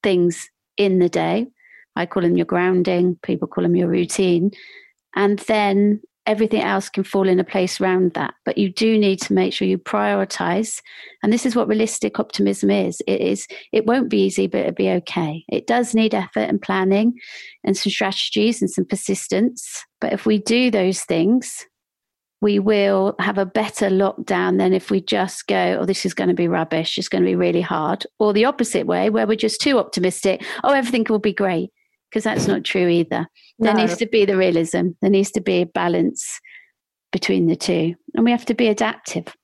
things 0.03 0.49
in 0.77 0.99
the 0.99 1.09
day. 1.09 1.47
I 1.97 2.07
call 2.07 2.23
them 2.23 2.37
your 2.37 2.47
grounding, 2.47 3.19
people 3.23 3.49
call 3.49 3.63
them 3.63 3.77
your 3.77 3.89
routine. 3.89 4.51
And 5.15 5.39
then 5.41 6.01
everything 6.31 6.63
else 6.63 6.89
can 6.89 7.03
fall 7.03 7.29
in 7.29 7.41
a 7.41 7.45
place 7.45 7.81
around 7.81 8.15
that. 8.15 8.35
But 8.45 8.57
you 8.57 8.73
do 8.73 8.97
need 8.97 9.21
to 9.23 9.33
make 9.33 9.53
sure 9.53 9.67
you 9.67 9.79
prioritize. 9.79 10.81
And 11.25 11.33
this 11.33 11.45
is 11.45 11.57
what 11.57 11.67
realistic 11.67 12.21
optimism 12.21 12.71
is. 12.71 13.03
It 13.09 13.21
is, 13.21 13.49
it 13.73 13.85
won't 13.85 14.09
be 14.09 14.23
easy, 14.23 14.47
but 14.47 14.61
it'll 14.61 14.73
be 14.73 14.91
okay. 14.91 15.45
It 15.49 15.67
does 15.67 15.93
need 15.93 16.15
effort 16.15 16.49
and 16.49 16.63
planning 16.63 17.15
and 17.65 17.77
some 17.77 17.91
strategies 17.91 18.63
and 18.63 18.71
some 18.71 18.85
persistence. 18.85 19.85
But 20.01 20.13
if 20.13 20.25
we 20.25 20.39
do 20.39 20.71
those 20.71 21.03
things, 21.03 21.67
we 22.41 22.61
will 22.61 23.17
have 23.19 23.37
a 23.37 23.45
better 23.45 23.91
lockdown 23.91 24.59
than 24.59 24.73
if 24.73 24.89
we 24.89 25.01
just 25.01 25.49
go, 25.49 25.79
oh, 25.81 25.85
this 25.85 26.07
is 26.07 26.15
going 26.15 26.29
to 26.29 26.35
be 26.35 26.49
rubbish. 26.49 26.97
It's 26.97 27.09
going 27.09 27.25
to 27.25 27.29
be 27.29 27.37
really 27.37 27.61
hard. 27.61 28.07
Or 28.21 28.33
the 28.33 28.45
opposite 28.45 28.87
way, 28.87 29.11
where 29.11 29.27
we're 29.27 29.35
just 29.35 29.61
too 29.61 29.79
optimistic. 29.79 30.45
Oh, 30.63 30.73
everything 30.73 31.05
will 31.09 31.19
be 31.19 31.35
great 31.35 31.71
because 32.11 32.25
that's 32.25 32.47
not 32.47 32.65
true 32.65 32.89
either. 32.89 33.27
There 33.59 33.75
no. 33.75 33.81
needs 33.81 33.97
to 33.99 34.07
be 34.07 34.25
the 34.25 34.37
realism. 34.37 34.91
There 35.01 35.11
needs 35.11 35.31
to 35.33 35.41
be 35.41 35.63
a 35.63 35.67
balance 35.67 36.41
between 37.13 37.47
the 37.47 37.57
two, 37.57 37.95
and 38.15 38.25
we 38.25 38.31
have 38.31 38.47
to 38.47 38.55
be 38.55 38.69
adaptive. 38.69 39.35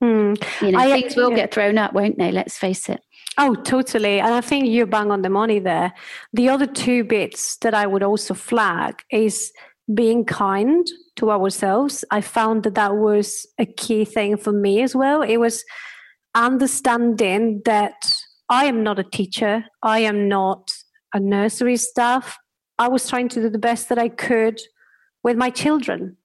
Hmm. 0.00 0.34
You 0.60 0.72
know, 0.72 0.78
I, 0.78 1.00
things 1.00 1.16
will 1.16 1.30
get 1.30 1.54
thrown 1.54 1.78
up, 1.78 1.94
won't 1.94 2.18
they? 2.18 2.30
Let's 2.30 2.58
face 2.58 2.88
it. 2.88 3.00
Oh, 3.38 3.54
totally. 3.54 4.20
And 4.20 4.34
I 4.34 4.40
think 4.40 4.66
you 4.66 4.86
bang 4.86 5.10
on 5.10 5.22
the 5.22 5.30
money 5.30 5.58
there. 5.58 5.92
The 6.32 6.48
other 6.48 6.66
two 6.66 7.04
bits 7.04 7.56
that 7.58 7.74
I 7.74 7.86
would 7.86 8.02
also 8.02 8.34
flag 8.34 9.02
is 9.10 9.52
being 9.94 10.24
kind 10.24 10.86
to 11.16 11.30
ourselves. 11.30 12.04
I 12.10 12.20
found 12.20 12.62
that 12.64 12.74
that 12.74 12.96
was 12.96 13.46
a 13.58 13.66
key 13.66 14.04
thing 14.04 14.36
for 14.36 14.52
me 14.52 14.82
as 14.82 14.94
well. 14.94 15.22
It 15.22 15.36
was 15.36 15.64
understanding 16.34 17.62
that 17.64 17.94
I 18.48 18.66
am 18.66 18.82
not 18.82 18.98
a 18.98 19.04
teacher. 19.04 19.64
I 19.82 20.00
am 20.00 20.28
not 20.28 20.72
a 21.12 21.20
nursery 21.20 21.76
staff. 21.76 22.36
I 22.78 22.88
was 22.88 23.08
trying 23.08 23.28
to 23.30 23.40
do 23.42 23.48
the 23.48 23.58
best 23.58 23.88
that 23.88 23.98
I 23.98 24.08
could 24.08 24.60
with 25.22 25.36
my 25.36 25.50
children, 25.50 26.16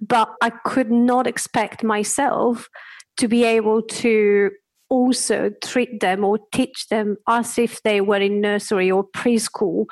but 0.00 0.34
I 0.42 0.50
could 0.50 0.90
not 0.90 1.26
expect 1.26 1.82
myself 1.82 2.68
to 3.16 3.28
be 3.28 3.44
able 3.44 3.82
to 3.82 4.50
also 4.88 5.50
treat 5.64 6.00
them 6.00 6.24
or 6.24 6.38
teach 6.52 6.86
them 6.88 7.16
as 7.28 7.58
if 7.58 7.82
they 7.82 8.00
were 8.00 8.18
in 8.18 8.40
nursery 8.40 8.90
or 8.90 9.04
preschool 9.08 9.86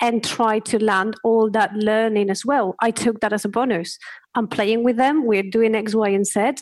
and 0.00 0.24
try 0.24 0.58
to 0.60 0.82
land 0.82 1.14
all 1.22 1.50
that 1.50 1.72
learning 1.74 2.30
as 2.30 2.44
well. 2.44 2.74
I 2.80 2.90
took 2.90 3.20
that 3.20 3.32
as 3.32 3.44
a 3.44 3.48
bonus. 3.48 3.98
I'm 4.34 4.48
playing 4.48 4.82
with 4.82 4.96
them, 4.96 5.26
we're 5.26 5.42
doing 5.42 5.74
X, 5.74 5.94
Y, 5.94 6.08
and 6.08 6.26
Z. 6.26 6.54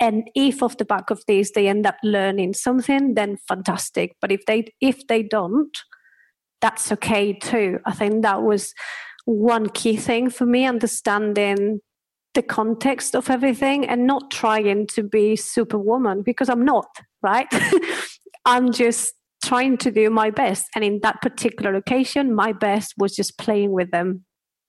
And 0.00 0.28
if 0.34 0.62
off 0.62 0.76
the 0.76 0.84
back 0.84 1.10
of 1.10 1.22
this 1.26 1.52
they 1.52 1.68
end 1.68 1.86
up 1.86 1.96
learning 2.02 2.54
something, 2.54 3.14
then 3.14 3.36
fantastic. 3.48 4.16
But 4.20 4.32
if 4.32 4.44
they 4.46 4.72
if 4.80 5.06
they 5.06 5.22
don't, 5.22 5.76
that's 6.64 6.90
okay 6.90 7.34
too. 7.34 7.78
I 7.84 7.92
think 7.92 8.22
that 8.22 8.42
was 8.42 8.72
one 9.26 9.68
key 9.68 9.98
thing 9.98 10.30
for 10.30 10.46
me, 10.46 10.64
understanding 10.64 11.80
the 12.32 12.40
context 12.40 13.14
of 13.14 13.28
everything 13.28 13.86
and 13.86 14.06
not 14.06 14.30
trying 14.30 14.86
to 14.86 15.02
be 15.02 15.36
superwoman 15.36 16.22
because 16.22 16.48
I'm 16.48 16.64
not, 16.64 16.88
right? 17.22 17.46
I'm 18.46 18.72
just 18.72 19.12
trying 19.44 19.76
to 19.76 19.90
do 19.90 20.08
my 20.08 20.30
best. 20.30 20.68
And 20.74 20.82
in 20.82 21.00
that 21.02 21.20
particular 21.20 21.74
occasion, 21.74 22.34
my 22.34 22.54
best 22.54 22.94
was 22.96 23.14
just 23.14 23.36
playing 23.36 23.72
with 23.72 23.90
them 23.90 24.24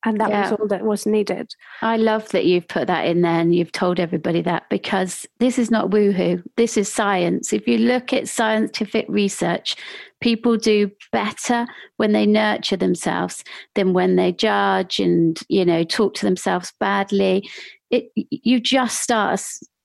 and 0.06 0.20
that 0.20 0.30
yeah. 0.30 0.52
was 0.52 0.60
all 0.60 0.68
that 0.68 0.86
was 0.86 1.06
needed. 1.06 1.54
I 1.82 1.98
love 1.98 2.30
that 2.30 2.46
you've 2.46 2.68
put 2.68 2.88
that 2.88 3.06
in 3.06 3.22
there 3.22 3.40
and 3.40 3.54
you've 3.54 3.72
told 3.72 4.00
everybody 4.00 4.42
that 4.44 4.70
because 4.70 5.26
this 5.40 5.58
is 5.58 5.72
not 5.72 5.90
woohoo. 5.90 6.44
This 6.56 6.78
is 6.78 6.92
science. 6.92 7.52
If 7.52 7.68
you 7.68 7.80
look 7.80 8.14
at 8.14 8.28
scientific 8.28 9.06
research, 9.10 9.76
people 10.22 10.58
do 10.58 10.92
better 11.12 11.68
when 11.98 12.12
they 12.12 12.26
nurture 12.26 12.78
themselves 12.78 13.44
than 13.74 13.94
when 13.94 14.16
they 14.16 14.32
judge 14.32 15.00
and 15.00 15.40
you 15.50 15.66
know 15.66 15.84
talk 15.84 16.14
to 16.16 16.26
themselves 16.26 16.72
badly. 16.80 17.50
It 17.90 18.12
you 18.16 18.60
just 18.60 19.02
start 19.02 19.42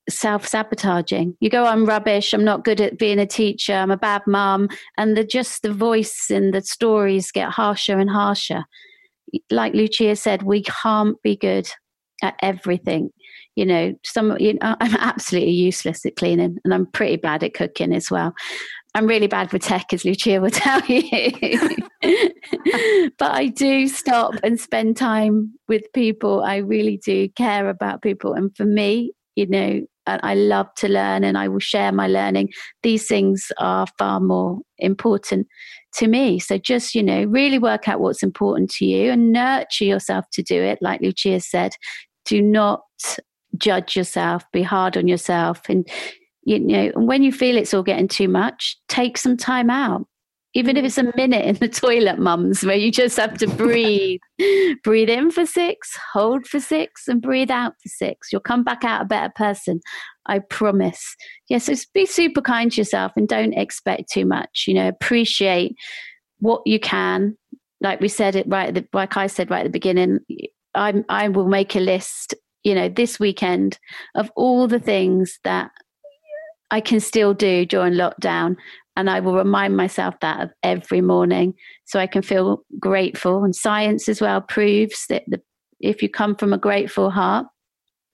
self 0.08 0.46
sabotaging. 0.46 1.36
You 1.40 1.48
go, 1.48 1.64
I'm 1.64 1.86
rubbish. 1.86 2.32
I'm 2.32 2.44
not 2.44 2.64
good 2.64 2.80
at 2.80 2.98
being 2.98 3.18
a 3.18 3.26
teacher. 3.26 3.74
I'm 3.74 3.90
a 3.90 3.96
bad 3.96 4.22
mom. 4.26 4.68
And 4.98 5.16
the 5.16 5.24
just 5.24 5.62
the 5.62 5.72
voice 5.72 6.30
and 6.30 6.52
the 6.52 6.62
stories 6.62 7.30
get 7.30 7.50
harsher 7.50 7.98
and 7.98 8.10
harsher 8.10 8.64
like 9.50 9.74
Lucia 9.74 10.16
said, 10.16 10.42
we 10.42 10.62
can't 10.62 11.20
be 11.22 11.36
good 11.36 11.68
at 12.22 12.34
everything. 12.42 13.10
You 13.56 13.66
know, 13.66 13.94
some 14.04 14.36
you 14.38 14.54
know, 14.54 14.76
I'm 14.80 14.96
absolutely 14.96 15.52
useless 15.52 16.06
at 16.06 16.16
cleaning, 16.16 16.58
and 16.64 16.72
I'm 16.72 16.86
pretty 16.86 17.16
bad 17.16 17.42
at 17.42 17.54
cooking 17.54 17.92
as 17.92 18.10
well. 18.10 18.34
I'm 18.94 19.06
really 19.06 19.28
bad 19.28 19.52
with 19.52 19.62
tech, 19.62 19.92
as 19.92 20.04
Lucia 20.04 20.40
will 20.40 20.50
tell 20.50 20.80
you. 20.86 21.76
but 23.18 23.32
I 23.32 23.46
do 23.54 23.86
stop 23.88 24.34
and 24.42 24.58
spend 24.58 24.96
time 24.96 25.54
with 25.68 25.84
people. 25.94 26.42
I 26.42 26.56
really 26.56 26.96
do 27.04 27.28
care 27.30 27.68
about 27.68 28.02
people. 28.02 28.34
And 28.34 28.54
for 28.56 28.64
me, 28.64 29.12
you 29.36 29.46
know, 29.46 29.80
I 30.06 30.34
love 30.34 30.66
to 30.78 30.88
learn 30.88 31.24
and 31.24 31.38
I 31.38 31.48
will 31.48 31.60
share 31.60 31.92
my 31.92 32.08
learning. 32.08 32.50
These 32.82 33.06
things 33.06 33.52
are 33.58 33.86
far 33.98 34.20
more 34.20 34.58
important 34.78 35.46
to 35.96 36.08
me. 36.08 36.38
So 36.38 36.58
just, 36.58 36.94
you 36.94 37.02
know, 37.02 37.24
really 37.24 37.58
work 37.58 37.88
out 37.88 38.00
what's 38.00 38.22
important 38.22 38.70
to 38.72 38.84
you 38.84 39.12
and 39.12 39.32
nurture 39.32 39.84
yourself 39.84 40.24
to 40.32 40.42
do 40.42 40.60
it. 40.60 40.78
Like 40.80 41.00
Lucia 41.00 41.40
said, 41.40 41.72
do 42.24 42.42
not 42.42 42.82
judge 43.56 43.96
yourself, 43.96 44.44
be 44.52 44.62
hard 44.62 44.96
on 44.96 45.06
yourself. 45.06 45.62
And, 45.68 45.88
you 46.42 46.58
know, 46.58 46.92
when 46.94 47.22
you 47.22 47.32
feel 47.32 47.56
it's 47.56 47.74
all 47.74 47.82
getting 47.82 48.08
too 48.08 48.28
much, 48.28 48.76
take 48.88 49.18
some 49.18 49.36
time 49.36 49.70
out 49.70 50.06
even 50.54 50.76
if 50.76 50.84
it's 50.84 50.98
a 50.98 51.12
minute 51.16 51.44
in 51.44 51.54
the 51.56 51.68
toilet, 51.80 52.18
mums, 52.18 52.64
where 52.64 52.76
you 52.76 52.90
just 52.90 53.16
have 53.16 53.38
to 53.38 53.46
breathe. 53.46 54.20
breathe 54.84 55.08
in 55.08 55.30
for 55.30 55.46
six, 55.46 55.96
hold 56.12 56.46
for 56.46 56.60
six, 56.60 57.06
and 57.08 57.22
breathe 57.22 57.50
out 57.50 57.74
for 57.82 57.88
six. 57.88 58.32
You'll 58.32 58.40
come 58.40 58.64
back 58.64 58.84
out 58.84 59.02
a 59.02 59.06
better 59.06 59.32
person. 59.34 59.80
I 60.26 60.40
promise. 60.40 61.16
Yes, 61.48 61.68
yeah, 61.68 61.74
so 61.74 61.82
be 61.94 62.06
super 62.06 62.40
kind 62.40 62.70
to 62.72 62.80
yourself 62.80 63.12
and 63.16 63.28
don't 63.28 63.54
expect 63.54 64.10
too 64.12 64.26
much. 64.26 64.64
You 64.66 64.74
know, 64.74 64.88
appreciate 64.88 65.74
what 66.38 66.62
you 66.66 66.80
can. 66.80 67.36
Like 67.80 68.00
we 68.00 68.08
said 68.08 68.36
it 68.36 68.46
right, 68.48 68.74
the, 68.74 68.86
like 68.92 69.16
I 69.16 69.26
said 69.26 69.50
right 69.50 69.60
at 69.60 69.64
the 69.64 69.70
beginning, 69.70 70.18
I 70.74 71.04
I 71.08 71.28
will 71.28 71.48
make 71.48 71.76
a 71.76 71.80
list. 71.80 72.34
You 72.62 72.74
know, 72.74 72.90
this 72.90 73.18
weekend 73.18 73.78
of 74.14 74.30
all 74.36 74.68
the 74.68 74.78
things 74.78 75.38
that 75.44 75.70
I 76.70 76.80
can 76.80 77.00
still 77.00 77.34
do 77.34 77.66
during 77.66 77.94
lockdown 77.94 78.56
and 79.00 79.10
I 79.10 79.20
will 79.20 79.34
remind 79.34 79.76
myself 79.76 80.14
that 80.20 80.50
every 80.62 81.00
morning 81.00 81.54
so 81.86 81.98
I 81.98 82.06
can 82.06 82.22
feel 82.22 82.62
grateful. 82.78 83.42
And 83.42 83.56
science 83.56 84.08
as 84.08 84.20
well 84.20 84.40
proves 84.40 85.06
that 85.08 85.24
the, 85.26 85.40
if 85.80 86.02
you 86.02 86.08
come 86.08 86.36
from 86.36 86.52
a 86.52 86.58
grateful 86.58 87.10
heart, 87.10 87.46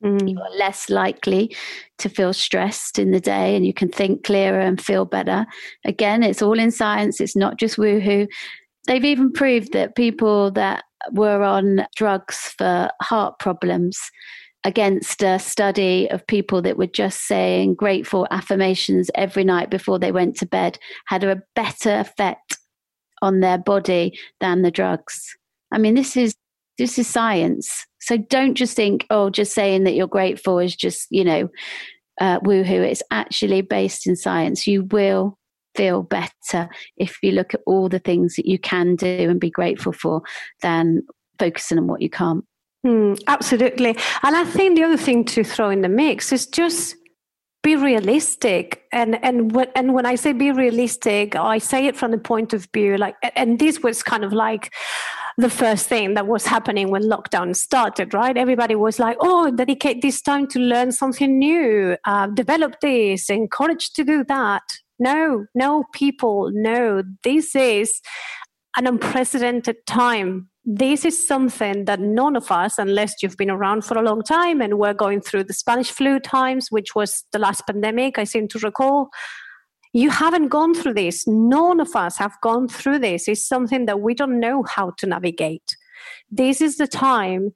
mm. 0.03 0.31
you're 0.31 0.59
less 0.59 0.88
likely 0.88 1.55
to 1.99 2.09
feel 2.09 2.33
stressed 2.33 2.99
in 2.99 3.11
the 3.11 3.20
day 3.20 3.57
and 3.57 3.66
you 3.66 3.75
can 3.75 3.88
think 3.88 4.25
clearer 4.25 4.61
and 4.61 4.81
feel 4.81 5.05
better. 5.05 5.44
Again, 5.85 6.22
it's 6.22 6.40
all 6.40 6.59
in 6.59 6.70
science, 6.70 7.20
it's 7.20 7.37
not 7.37 7.59
just 7.59 7.77
woohoo. 7.77 8.29
They've 8.87 9.05
even 9.05 9.33
proved 9.33 9.72
that 9.72 9.96
people 9.96 10.53
that 10.53 10.85
were 11.12 11.42
on 11.42 11.87
drugs 11.96 12.55
for 12.57 12.88
heart 13.03 13.38
problems 13.40 13.99
against 14.66 15.22
a 15.22 15.38
study 15.38 16.11
of 16.11 16.26
people 16.26 16.61
that 16.61 16.76
were 16.76 16.88
just 16.88 17.29
saying 17.29 17.72
grateful 17.72 18.26
affirmations 18.33 19.12
every 19.14 19.44
night 19.44 19.70
before 19.70 19.96
they 19.96 20.11
went 20.11 20.37
to 20.37 20.44
bed 20.44 20.76
had 21.07 21.22
a 21.22 21.40
better 21.55 22.00
effect 22.00 22.59
on 23.22 23.38
their 23.38 23.59
body 23.59 24.18
than 24.40 24.62
the 24.62 24.72
drugs. 24.72 25.37
I 25.72 25.79
mean, 25.79 25.94
this 25.94 26.16
is 26.16 26.35
this 26.79 26.98
is 26.98 27.07
science. 27.07 27.87
So 28.00 28.16
don't 28.16 28.57
just 28.57 28.74
think, 28.74 29.07
oh, 29.09 29.31
just 29.31 29.55
saying 29.55 29.85
that 29.85 29.94
you're 29.94 30.09
grateful 30.09 30.59
is 30.59 30.74
just, 30.74 31.07
you 31.11 31.24
know, 31.24 31.48
uh, 32.20 32.40
woohoo. 32.40 32.85
It's 32.85 33.05
actually 33.12 33.62
based 33.62 34.05
in 34.05 34.16
science. 34.16 34.66
You 34.66 34.83
will 34.83 35.38
feel 35.76 36.02
better 36.02 36.68
if 36.96 37.18
you 37.22 37.31
look 37.31 37.55
at 37.55 37.61
all 37.66 37.88
the 37.88 38.00
things 38.00 38.35
that 38.35 38.46
you 38.46 38.59
can 38.59 38.96
do 38.96 39.31
and 39.31 39.38
be 39.38 39.50
grateful 39.50 39.92
for 39.92 40.22
than 40.61 41.02
focusing 41.38 41.79
on 41.79 41.87
what 41.87 42.02
you 42.02 42.11
can't. 42.11 42.44
Mm, 42.87 43.20
absolutely. 43.27 43.96
And 44.22 44.37
I 44.37 44.44
think 44.44 44.77
the 44.77 44.85
other 44.85 44.96
thing 44.96 45.25
to 45.25 45.42
throw 45.42 45.70
in 45.70 45.81
the 45.81 45.88
mix 45.88 46.33
is 46.33 46.46
just 46.46 46.94
be 47.64 47.75
realistic. 47.75 48.85
And 48.92 49.18
and 49.25 49.53
when, 49.53 49.66
and 49.75 49.92
when 49.92 50.07
i 50.07 50.14
say 50.14 50.33
be 50.33 50.53
realistic 50.53 51.35
i 51.35 51.59
say 51.59 51.87
it 51.87 51.96
from 51.96 52.12
the 52.12 52.18
point 52.18 52.53
of 52.53 52.68
view 52.72 52.96
like 52.96 53.16
and 53.35 53.59
this 53.59 53.83
was 53.83 54.03
kind 54.03 54.25
of 54.25 54.33
like 54.33 54.72
the 55.37 55.51
first 55.51 55.87
thing 55.88 56.14
that 56.14 56.27
was 56.27 56.46
happening 56.46 56.90
when 56.90 57.03
lockdown 57.03 57.55
started 57.55 58.14
right? 58.14 58.37
Everybody 58.37 58.77
was 58.77 58.99
like 59.01 59.16
oh 59.20 59.51
dedicate 59.51 60.01
this 60.01 60.22
time 60.22 60.46
to 60.49 60.61
learn 60.61 60.92
something 60.92 61.38
new 61.38 61.96
uh, 62.05 62.29
develop 62.29 62.81
this 62.81 63.29
encourage 63.29 63.92
to 63.94 64.05
do 64.05 64.25
that. 64.25 64.62
No 65.01 65.46
no 65.55 65.85
people 65.92 66.51
no. 66.53 67.03
This 67.25 67.57
is 67.57 68.01
an 68.77 68.87
unprecedented 68.87 69.77
time 69.87 70.49
this 70.68 71.05
is 71.05 71.26
something 71.26 71.85
that 71.85 72.00
none 72.00 72.35
of 72.35 72.50
us, 72.50 72.76
unless 72.76 73.22
you've 73.22 73.37
been 73.37 73.50
around 73.50 73.85
for 73.85 73.96
a 73.96 74.02
long 74.02 74.22
time 74.22 74.61
and 74.61 74.79
we're 74.79 74.92
going 74.92 75.20
through 75.20 75.44
the 75.44 75.55
Spanish 75.55 75.92
flu 75.92 76.18
times, 76.18 76.72
which 76.72 76.94
was 76.96 77.24
the 77.31 77.38
last 77.38 77.64
pandemic, 77.68 78.18
I 78.18 78.24
seem 78.24 78.48
to 78.48 78.59
recall, 78.59 79.11
you 79.92 80.11
haven't 80.11 80.48
gone 80.48 80.74
through 80.74 80.94
this. 80.94 81.24
None 81.24 81.79
of 81.79 81.94
us 81.94 82.18
have 82.18 82.35
gone 82.42 82.66
through 82.66 82.98
this. 82.98 83.29
It's 83.29 83.46
something 83.46 83.87
that 83.87 84.00
we 84.00 84.12
don't 84.12 84.40
know 84.40 84.64
how 84.64 84.90
to 84.98 85.07
navigate. 85.07 85.76
This 86.31 86.61
is 86.61 86.79
the 86.79 86.88
time 86.88 87.55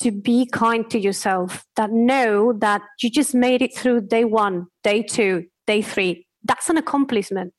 to 0.00 0.12
be 0.12 0.46
kind 0.46 0.88
to 0.90 0.98
yourself, 0.98 1.64
that 1.76 1.90
know 1.90 2.52
that 2.52 2.82
you 3.02 3.10
just 3.10 3.34
made 3.34 3.62
it 3.62 3.76
through 3.76 4.02
day 4.02 4.24
one, 4.24 4.66
day 4.82 5.02
two, 5.02 5.44
day 5.66 5.82
three, 5.82 6.23
that's 6.44 6.68
an 6.68 6.76
accomplishment. 6.76 7.54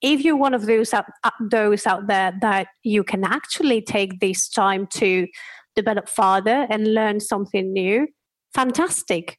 If 0.00 0.24
you're 0.24 0.36
one 0.36 0.54
of 0.54 0.66
those 0.66 0.92
out, 0.94 1.04
uh, 1.24 1.30
those 1.50 1.86
out 1.86 2.06
there 2.06 2.32
that 2.40 2.68
you 2.82 3.04
can 3.04 3.24
actually 3.24 3.82
take 3.82 4.20
this 4.20 4.48
time 4.48 4.86
to 4.94 5.26
develop 5.76 6.08
further 6.08 6.66
and 6.70 6.94
learn 6.94 7.20
something 7.20 7.72
new, 7.72 8.08
fantastic. 8.54 9.38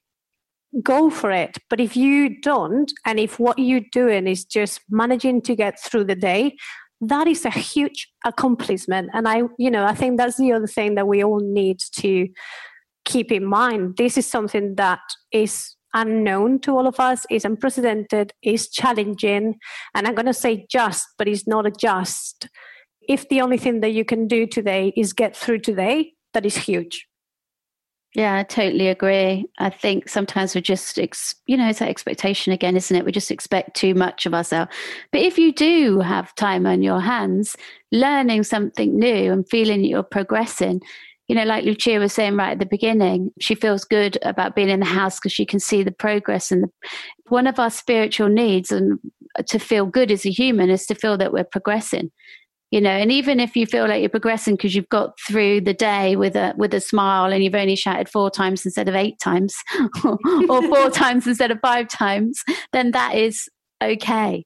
Go 0.81 1.09
for 1.09 1.31
it. 1.31 1.57
But 1.69 1.81
if 1.81 1.97
you 1.97 2.39
don't, 2.41 2.91
and 3.05 3.19
if 3.19 3.39
what 3.39 3.59
you're 3.59 3.81
doing 3.91 4.27
is 4.27 4.45
just 4.45 4.79
managing 4.89 5.41
to 5.41 5.55
get 5.55 5.79
through 5.79 6.05
the 6.05 6.15
day, 6.15 6.55
that 7.01 7.27
is 7.27 7.45
a 7.45 7.49
huge 7.49 8.07
accomplishment. 8.23 9.09
And 9.13 9.27
I, 9.27 9.43
you 9.57 9.71
know, 9.71 9.85
I 9.85 9.95
think 9.95 10.17
that's 10.17 10.37
the 10.37 10.53
other 10.53 10.67
thing 10.67 10.95
that 10.95 11.07
we 11.07 11.23
all 11.23 11.41
need 11.41 11.79
to 11.97 12.29
keep 13.03 13.31
in 13.31 13.43
mind. 13.43 13.97
This 13.97 14.17
is 14.17 14.27
something 14.27 14.75
that 14.75 14.99
is 15.31 15.75
unknown 15.93 16.59
to 16.61 16.77
all 16.77 16.87
of 16.87 16.99
us, 16.99 17.25
is 17.29 17.45
unprecedented, 17.45 18.33
is 18.41 18.69
challenging, 18.69 19.59
and 19.93 20.07
I'm 20.07 20.15
going 20.15 20.25
to 20.25 20.33
say 20.33 20.65
just, 20.69 21.07
but 21.17 21.27
it's 21.27 21.47
not 21.47 21.65
a 21.65 21.71
just. 21.71 22.47
If 23.07 23.27
the 23.29 23.41
only 23.41 23.57
thing 23.57 23.79
that 23.81 23.93
you 23.93 24.05
can 24.05 24.27
do 24.27 24.45
today 24.45 24.93
is 24.95 25.13
get 25.13 25.35
through 25.35 25.59
today, 25.59 26.13
that 26.33 26.45
is 26.45 26.55
huge. 26.55 27.07
Yeah, 28.13 28.35
I 28.35 28.43
totally 28.43 28.89
agree. 28.89 29.45
I 29.57 29.69
think 29.69 30.09
sometimes 30.09 30.53
we 30.53 30.59
just, 30.59 30.99
ex- 30.99 31.35
you 31.47 31.55
know, 31.55 31.69
it's 31.69 31.79
that 31.79 31.87
expectation 31.87 32.51
again, 32.51 32.75
isn't 32.75 32.95
it? 32.95 33.05
We 33.05 33.13
just 33.13 33.31
expect 33.31 33.73
too 33.73 33.95
much 33.95 34.25
of 34.25 34.33
ourselves. 34.33 34.71
But 35.13 35.21
if 35.21 35.37
you 35.37 35.53
do 35.53 35.99
have 35.99 36.35
time 36.35 36.65
on 36.65 36.83
your 36.83 36.99
hands, 36.99 37.55
learning 37.93 38.43
something 38.43 38.99
new 38.99 39.31
and 39.31 39.47
feeling 39.47 39.85
you're 39.85 40.03
progressing, 40.03 40.81
you 41.31 41.35
know, 41.35 41.45
like 41.45 41.63
Lucia 41.63 41.97
was 41.97 42.11
saying 42.11 42.35
right 42.35 42.51
at 42.51 42.59
the 42.59 42.65
beginning, 42.65 43.31
she 43.39 43.55
feels 43.55 43.85
good 43.85 44.17
about 44.21 44.53
being 44.53 44.67
in 44.67 44.81
the 44.81 44.85
house 44.85 45.17
because 45.17 45.31
she 45.31 45.45
can 45.45 45.61
see 45.61 45.81
the 45.81 45.89
progress. 45.89 46.51
And 46.51 46.65
the, 46.65 46.69
one 47.29 47.47
of 47.47 47.57
our 47.57 47.69
spiritual 47.69 48.27
needs 48.27 48.69
and 48.69 48.99
to 49.47 49.57
feel 49.57 49.85
good 49.85 50.11
as 50.11 50.25
a 50.25 50.29
human 50.29 50.69
is 50.69 50.85
to 50.87 50.93
feel 50.93 51.17
that 51.19 51.31
we're 51.31 51.45
progressing. 51.45 52.11
You 52.69 52.81
know, 52.81 52.89
and 52.89 53.13
even 53.13 53.39
if 53.39 53.55
you 53.55 53.65
feel 53.65 53.87
like 53.87 54.01
you're 54.01 54.09
progressing 54.09 54.57
because 54.57 54.75
you've 54.75 54.89
got 54.89 55.17
through 55.25 55.61
the 55.61 55.73
day 55.73 56.17
with 56.17 56.35
a 56.35 56.53
with 56.57 56.73
a 56.73 56.81
smile 56.81 57.31
and 57.31 57.41
you've 57.41 57.55
only 57.55 57.77
shouted 57.77 58.09
four 58.09 58.29
times 58.29 58.65
instead 58.65 58.89
of 58.89 58.95
eight 58.95 59.17
times, 59.17 59.55
or 60.03 60.61
four 60.67 60.89
times 60.91 61.27
instead 61.27 61.49
of 61.51 61.61
five 61.61 61.87
times, 61.87 62.43
then 62.73 62.91
that 62.91 63.15
is 63.15 63.47
okay. 63.81 64.43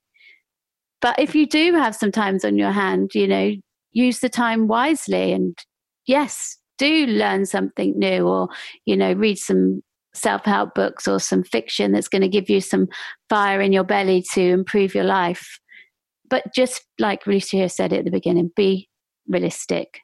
But 1.02 1.18
if 1.18 1.34
you 1.34 1.48
do 1.48 1.74
have 1.74 1.96
some 1.96 2.12
times 2.12 2.46
on 2.46 2.60
your 2.60 2.72
hand, 2.72 3.16
you 3.16 3.28
know, 3.28 3.54
use 3.92 4.20
the 4.20 4.30
time 4.30 4.68
wisely 4.68 5.34
and 5.34 5.58
yes, 6.06 6.60
do 6.78 7.06
learn 7.08 7.46
something 7.46 7.98
new 7.98 8.28
or 8.28 8.50
you 8.86 8.96
know 8.96 9.14
read 9.14 9.38
some 9.38 9.82
self-help 10.14 10.74
books 10.74 11.08
or 11.08 11.20
some 11.20 11.44
fiction 11.44 11.92
that's 11.92 12.08
going 12.08 12.22
to 12.22 12.30
give 12.30 12.50
you 12.50 12.62
some 12.62 12.88
fire 13.30 13.60
in 13.60 13.74
your 13.74 13.84
belly 13.84 14.24
to 14.34 14.42
improve 14.42 14.96
your 14.96 15.04
life 15.04 15.60
but 16.30 16.44
just 16.54 16.86
like 17.00 17.28
Lucia 17.28 17.68
said 17.70 17.92
at 17.92 18.06
the 18.06 18.12
beginning 18.12 18.52
be 18.56 18.90
realistic 19.28 20.02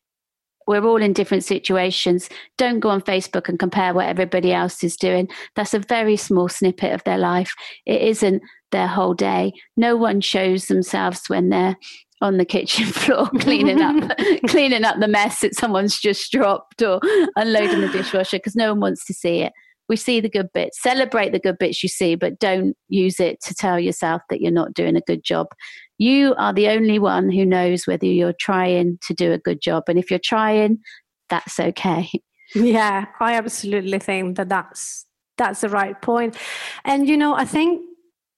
we're 0.67 0.86
all 0.86 1.01
in 1.01 1.13
different 1.13 1.43
situations. 1.43 2.29
Don't 2.57 2.79
go 2.79 2.89
on 2.89 3.01
Facebook 3.01 3.49
and 3.49 3.60
compare 3.60 3.93
what 3.93 4.07
everybody 4.07 4.53
else 4.53 4.84
is 4.84 4.95
doing. 4.95 5.27
That's 5.55 5.73
a 5.73 5.79
very 5.79 6.15
small 6.15 6.49
snippet 6.49 6.93
of 6.93 7.03
their 7.03 7.17
life. 7.17 7.53
It 7.86 8.01
isn't 8.01 8.41
their 8.71 8.88
whole 8.88 9.13
day. 9.13 9.53
No 9.75 9.95
one 9.95 10.21
shows 10.21 10.67
themselves 10.67 11.23
when 11.27 11.49
they're 11.49 11.77
on 12.21 12.38
the 12.38 12.45
kitchen 12.45 12.86
floor 12.91 13.27
cleaning 13.39 13.81
up 13.81 14.17
cleaning 14.47 14.84
up 14.84 14.99
the 14.99 15.07
mess 15.07 15.41
that 15.41 15.55
someone's 15.55 15.99
just 15.99 16.31
dropped 16.31 16.81
or 16.81 16.99
unloading 17.36 17.81
the 17.81 17.89
dishwasher 17.89 18.38
because 18.38 18.55
no 18.55 18.71
one 18.71 18.79
wants 18.79 19.05
to 19.05 19.13
see 19.13 19.39
it 19.39 19.53
we 19.89 19.95
see 19.95 20.19
the 20.19 20.29
good 20.29 20.47
bits 20.53 20.81
celebrate 20.81 21.31
the 21.31 21.39
good 21.39 21.57
bits 21.57 21.84
you 21.84 21.89
see 21.89 22.15
but 22.15 22.39
don't 22.39 22.75
use 22.88 23.19
it 23.19 23.41
to 23.41 23.53
tell 23.53 23.79
yourself 23.79 24.21
that 24.29 24.39
you're 24.41 24.51
not 24.51 24.73
doing 24.73 24.95
a 24.95 25.01
good 25.01 25.23
job 25.23 25.47
you 26.01 26.34
are 26.39 26.51
the 26.51 26.67
only 26.67 26.97
one 26.97 27.29
who 27.29 27.45
knows 27.45 27.86
whether 27.86 28.07
you're 28.07 28.34
trying 28.34 28.97
to 29.03 29.13
do 29.13 29.31
a 29.31 29.38
good 29.38 29.62
job. 29.62 29.84
And 29.88 29.99
if 29.99 30.10
you're 30.10 30.19
trying, 30.19 30.79
that's 31.29 31.60
okay. 31.60 32.10
Yeah, 32.53 33.05
I 33.21 33.36
absolutely 33.36 33.97
think 33.99 34.36
that 34.36 34.49
that's 34.49 35.05
that's 35.38 35.62
the 35.62 35.69
right. 35.69 35.95
And 36.84 37.07
you 37.07 37.15
know, 37.15 37.34
I 37.34 37.45
think 37.45 37.81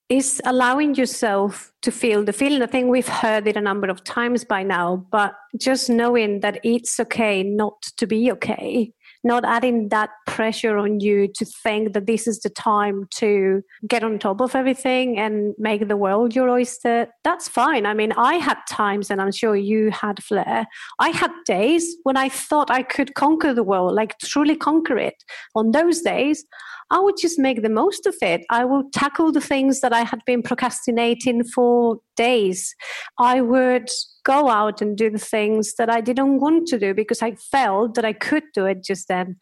is 0.08 0.40
allowing 0.44 0.94
yourself 0.94 1.72
to 1.82 1.90
feel 1.90 2.24
the 2.24 2.32
feeling. 2.32 2.62
I 2.62 2.66
think 2.66 2.90
we've 2.90 3.08
heard 3.08 3.46
it 3.46 3.56
a 3.56 3.60
number 3.60 3.88
of 3.88 4.04
times 4.04 4.44
by 4.44 4.62
now, 4.62 5.06
but 5.10 5.34
just 5.58 5.88
knowing 5.88 6.40
that 6.40 6.60
it's 6.62 7.00
okay 7.00 7.42
not 7.42 7.80
to 7.96 8.06
be 8.06 8.30
okay 8.32 8.92
not 9.24 9.44
adding 9.44 9.88
that 9.88 10.10
pressure 10.26 10.76
on 10.76 11.00
you 11.00 11.26
to 11.26 11.44
think 11.46 11.94
that 11.94 12.06
this 12.06 12.26
is 12.26 12.40
the 12.40 12.50
time 12.50 13.08
to 13.10 13.62
get 13.88 14.04
on 14.04 14.18
top 14.18 14.40
of 14.40 14.54
everything 14.54 15.18
and 15.18 15.54
make 15.58 15.88
the 15.88 15.96
world 15.96 16.36
your 16.36 16.50
oyster, 16.50 17.08
that's 17.24 17.48
fine. 17.48 17.86
I 17.86 17.94
mean, 17.94 18.12
I 18.12 18.34
had 18.34 18.58
times, 18.68 19.10
and 19.10 19.20
I'm 19.20 19.32
sure 19.32 19.56
you 19.56 19.90
had, 19.90 20.22
Fleur. 20.22 20.66
I 20.98 21.08
had 21.08 21.30
days 21.46 21.96
when 22.02 22.18
I 22.18 22.28
thought 22.28 22.70
I 22.70 22.82
could 22.82 23.14
conquer 23.14 23.54
the 23.54 23.62
world, 23.62 23.94
like 23.94 24.18
truly 24.18 24.56
conquer 24.56 24.98
it. 24.98 25.24
On 25.54 25.70
those 25.70 26.02
days, 26.02 26.44
I 26.90 27.00
would 27.00 27.16
just 27.20 27.38
make 27.38 27.62
the 27.62 27.68
most 27.68 28.06
of 28.06 28.14
it. 28.22 28.44
I 28.50 28.64
would 28.64 28.92
tackle 28.92 29.32
the 29.32 29.40
things 29.40 29.80
that 29.80 29.92
I 29.92 30.02
had 30.02 30.20
been 30.26 30.42
procrastinating 30.42 31.44
for 31.44 31.98
days. 32.16 32.74
I 33.18 33.40
would 33.40 33.90
go 34.24 34.48
out 34.48 34.80
and 34.80 34.96
do 34.96 35.10
the 35.10 35.18
things 35.18 35.74
that 35.74 35.90
I 35.90 36.00
didn't 36.00 36.40
want 36.40 36.66
to 36.68 36.78
do 36.78 36.94
because 36.94 37.22
I 37.22 37.34
felt 37.34 37.94
that 37.94 38.04
I 38.04 38.12
could 38.12 38.44
do 38.54 38.64
it 38.64 38.82
just 38.82 39.08
then. 39.08 39.36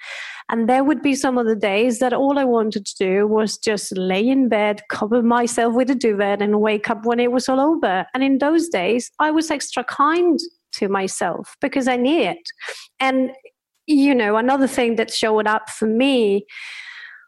And 0.48 0.68
there 0.68 0.84
would 0.84 1.02
be 1.02 1.14
some 1.14 1.38
of 1.38 1.46
the 1.46 1.56
days 1.56 2.00
that 2.00 2.12
all 2.12 2.38
I 2.38 2.44
wanted 2.44 2.84
to 2.86 2.96
do 2.96 3.26
was 3.26 3.56
just 3.58 3.96
lay 3.96 4.28
in 4.28 4.48
bed, 4.48 4.82
cover 4.90 5.22
myself 5.22 5.74
with 5.74 5.90
a 5.90 5.94
duvet, 5.94 6.42
and 6.42 6.60
wake 6.60 6.90
up 6.90 7.04
when 7.04 7.20
it 7.20 7.32
was 7.32 7.48
all 7.48 7.60
over. 7.60 8.06
And 8.12 8.22
in 8.24 8.38
those 8.38 8.68
days, 8.68 9.10
I 9.18 9.30
was 9.30 9.50
extra 9.50 9.84
kind 9.84 10.38
to 10.72 10.88
myself 10.88 11.56
because 11.60 11.86
I 11.86 11.96
knew 11.96 12.20
it. 12.20 12.50
And, 12.98 13.30
you 13.86 14.14
know, 14.14 14.36
another 14.36 14.66
thing 14.66 14.96
that 14.96 15.12
showed 15.12 15.46
up 15.46 15.70
for 15.70 15.86
me 15.86 16.46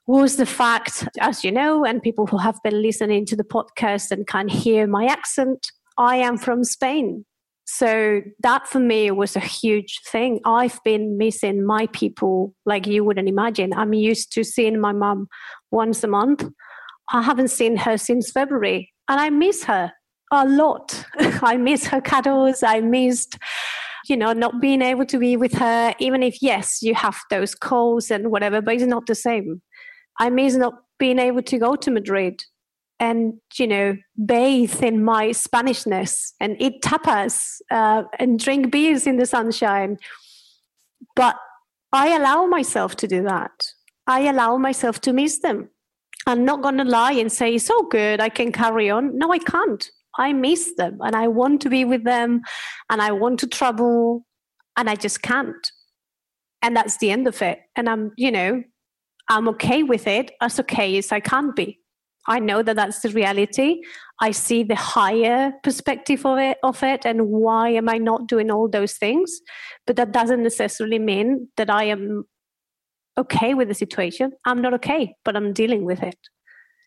was 0.07 0.37
the 0.37 0.47
fact, 0.47 1.09
as 1.21 1.45
you 1.45 1.51
know, 1.51 1.85
and 1.85 2.03
people 2.03 2.27
who 2.27 2.37
have 2.37 2.59
been 2.63 2.83
listening 2.83 3.25
to 3.27 3.37
the 3.37 3.45
podcast 3.45 4.11
and 4.11 4.27
can 4.27 4.49
hear 4.49 4.87
my 4.87 5.07
accent, 5.07 5.71
I 5.97 6.17
am 6.17 6.37
from 6.37 6.65
Spain. 6.65 7.25
So 7.67 8.21
that 8.43 8.69
for 8.69 8.79
me 8.79 9.11
was 9.11 9.37
a 9.37 9.41
huge 9.41 10.01
thing. 10.07 10.41
I've 10.45 10.79
been 10.85 11.17
missing 11.17 11.65
my 11.65 11.87
people 11.89 12.55
like 12.67 12.87
you 12.87 13.05
wouldn't 13.05 13.29
imagine. 13.29 13.73
I'm 13.73 13.95
used 13.95 14.33
to 14.33 14.45
seeing 14.45 14.79
my 14.79 14.93
mom 14.93 15.29
once 15.71 16.05
a 16.05 16.09
month. 16.09 16.45
I 17.13 17.23
haven't 17.23 17.49
seen 17.49 17.77
her 17.79 17.97
since 17.97 18.31
February, 18.31 18.93
and 19.09 19.21
I 19.21 19.31
miss 19.31 19.65
her 19.65 19.93
a 20.31 20.47
lot. 20.47 21.05
I 21.19 21.57
miss 21.57 21.87
her 21.87 22.03
cuddles. 22.03 22.63
I 22.63 22.81
missed, 22.81 23.39
you 24.09 24.17
know, 24.17 24.35
not 24.35 24.61
being 24.61 24.83
able 24.83 25.07
to 25.07 25.19
be 25.19 25.37
with 25.37 25.55
her, 25.55 25.95
even 25.99 26.23
if, 26.23 26.43
yes, 26.43 26.83
you 26.83 26.95
have 26.95 27.19
those 27.31 27.55
calls 27.55 28.11
and 28.11 28.31
whatever, 28.31 28.61
but 28.61 28.75
it's 28.75 28.85
not 28.85 29.07
the 29.07 29.15
same. 29.15 29.63
I 30.19 30.31
miss 30.31 30.55
not 30.55 30.75
being 30.99 31.19
able 31.19 31.43
to 31.43 31.59
go 31.59 31.77
to 31.77 31.91
Madrid 31.91 32.45
and 33.01 33.35
you 33.59 33.67
know 33.67 33.97
bathe 34.25 34.83
in 34.83 35.05
my 35.05 35.29
spanishness 35.29 36.33
and 36.41 36.57
eat 36.61 36.83
tapas 36.83 37.61
uh, 37.71 38.05
and 38.19 38.39
drink 38.39 38.71
beers 38.71 39.07
in 39.07 39.17
the 39.17 39.27
sunshine. 39.27 39.99
But 41.17 41.37
i 41.93 42.09
allow 42.09 42.47
myself 42.47 42.97
to 42.97 43.07
do 43.07 43.23
that. 43.23 43.69
I 44.07 44.21
allow 44.21 44.57
myself 44.57 45.01
to 45.03 45.13
miss 45.13 45.39
them. 45.41 45.71
I'm 46.27 46.45
not 46.45 46.63
going 46.63 46.79
to 46.79 46.85
lie 46.85 47.13
and 47.13 47.31
say 47.31 47.55
it's 47.55 47.71
all 47.71 47.85
good 47.85 48.21
i 48.21 48.29
can 48.29 48.53
carry 48.53 48.91
on. 48.91 49.17
No 49.19 49.33
i 49.33 49.39
can't. 49.39 49.91
I 50.19 50.33
miss 50.33 50.75
them 50.77 50.99
and 51.01 51.17
i 51.17 51.27
want 51.29 51.61
to 51.63 51.69
be 51.69 51.85
with 51.85 52.05
them 52.05 52.43
and 52.91 53.03
i 53.03 53.11
want 53.13 53.41
to 53.41 53.49
travel 53.49 54.27
and 54.77 54.89
i 54.89 54.95
just 54.95 55.23
can't. 55.23 55.73
And 56.63 56.77
that's 56.77 56.97
the 56.99 57.11
end 57.11 57.27
of 57.27 57.43
it. 57.43 57.59
And 57.77 57.89
i'm 57.89 58.13
you 58.17 58.31
know 58.31 58.63
i'm 59.29 59.49
okay 59.49 59.83
with 59.83 60.07
it 60.07 60.33
as 60.41 60.59
okay 60.61 60.97
as 60.99 61.13
i 61.13 61.21
can 61.21 61.53
be 61.53 61.79
I 62.27 62.39
know 62.39 62.63
that 62.63 62.77
that's 62.77 63.01
the 63.01 63.11
reality. 63.11 63.83
I 64.21 64.31
see 64.31 64.63
the 64.63 64.77
higher 64.77 65.53
perspective 65.63 66.25
of 66.25 66.39
it, 66.39 66.59
of 66.63 66.83
it, 66.83 67.05
and 67.05 67.29
why 67.29 67.71
am 67.71 67.89
I 67.89 67.99
not 67.99 68.27
doing 68.29 68.51
all 68.51 68.69
those 68.69 68.95
things? 68.95 69.41
But 69.87 69.97
that 69.97 70.13
doesn't 70.13 70.43
necessarily 70.43 70.99
mean 70.99 71.49
that 71.57 71.69
I 71.69 71.85
am 71.85 72.25
okay 73.19 73.55
with 73.55 73.69
the 73.69 73.75
situation. 73.75 74.33
I'm 74.45 74.63
not 74.63 74.75
okay, 74.75 75.15
but 75.25 75.37
I'm 75.37 75.53
dealing 75.53 75.85
with 75.85 76.03
it. 76.03 76.17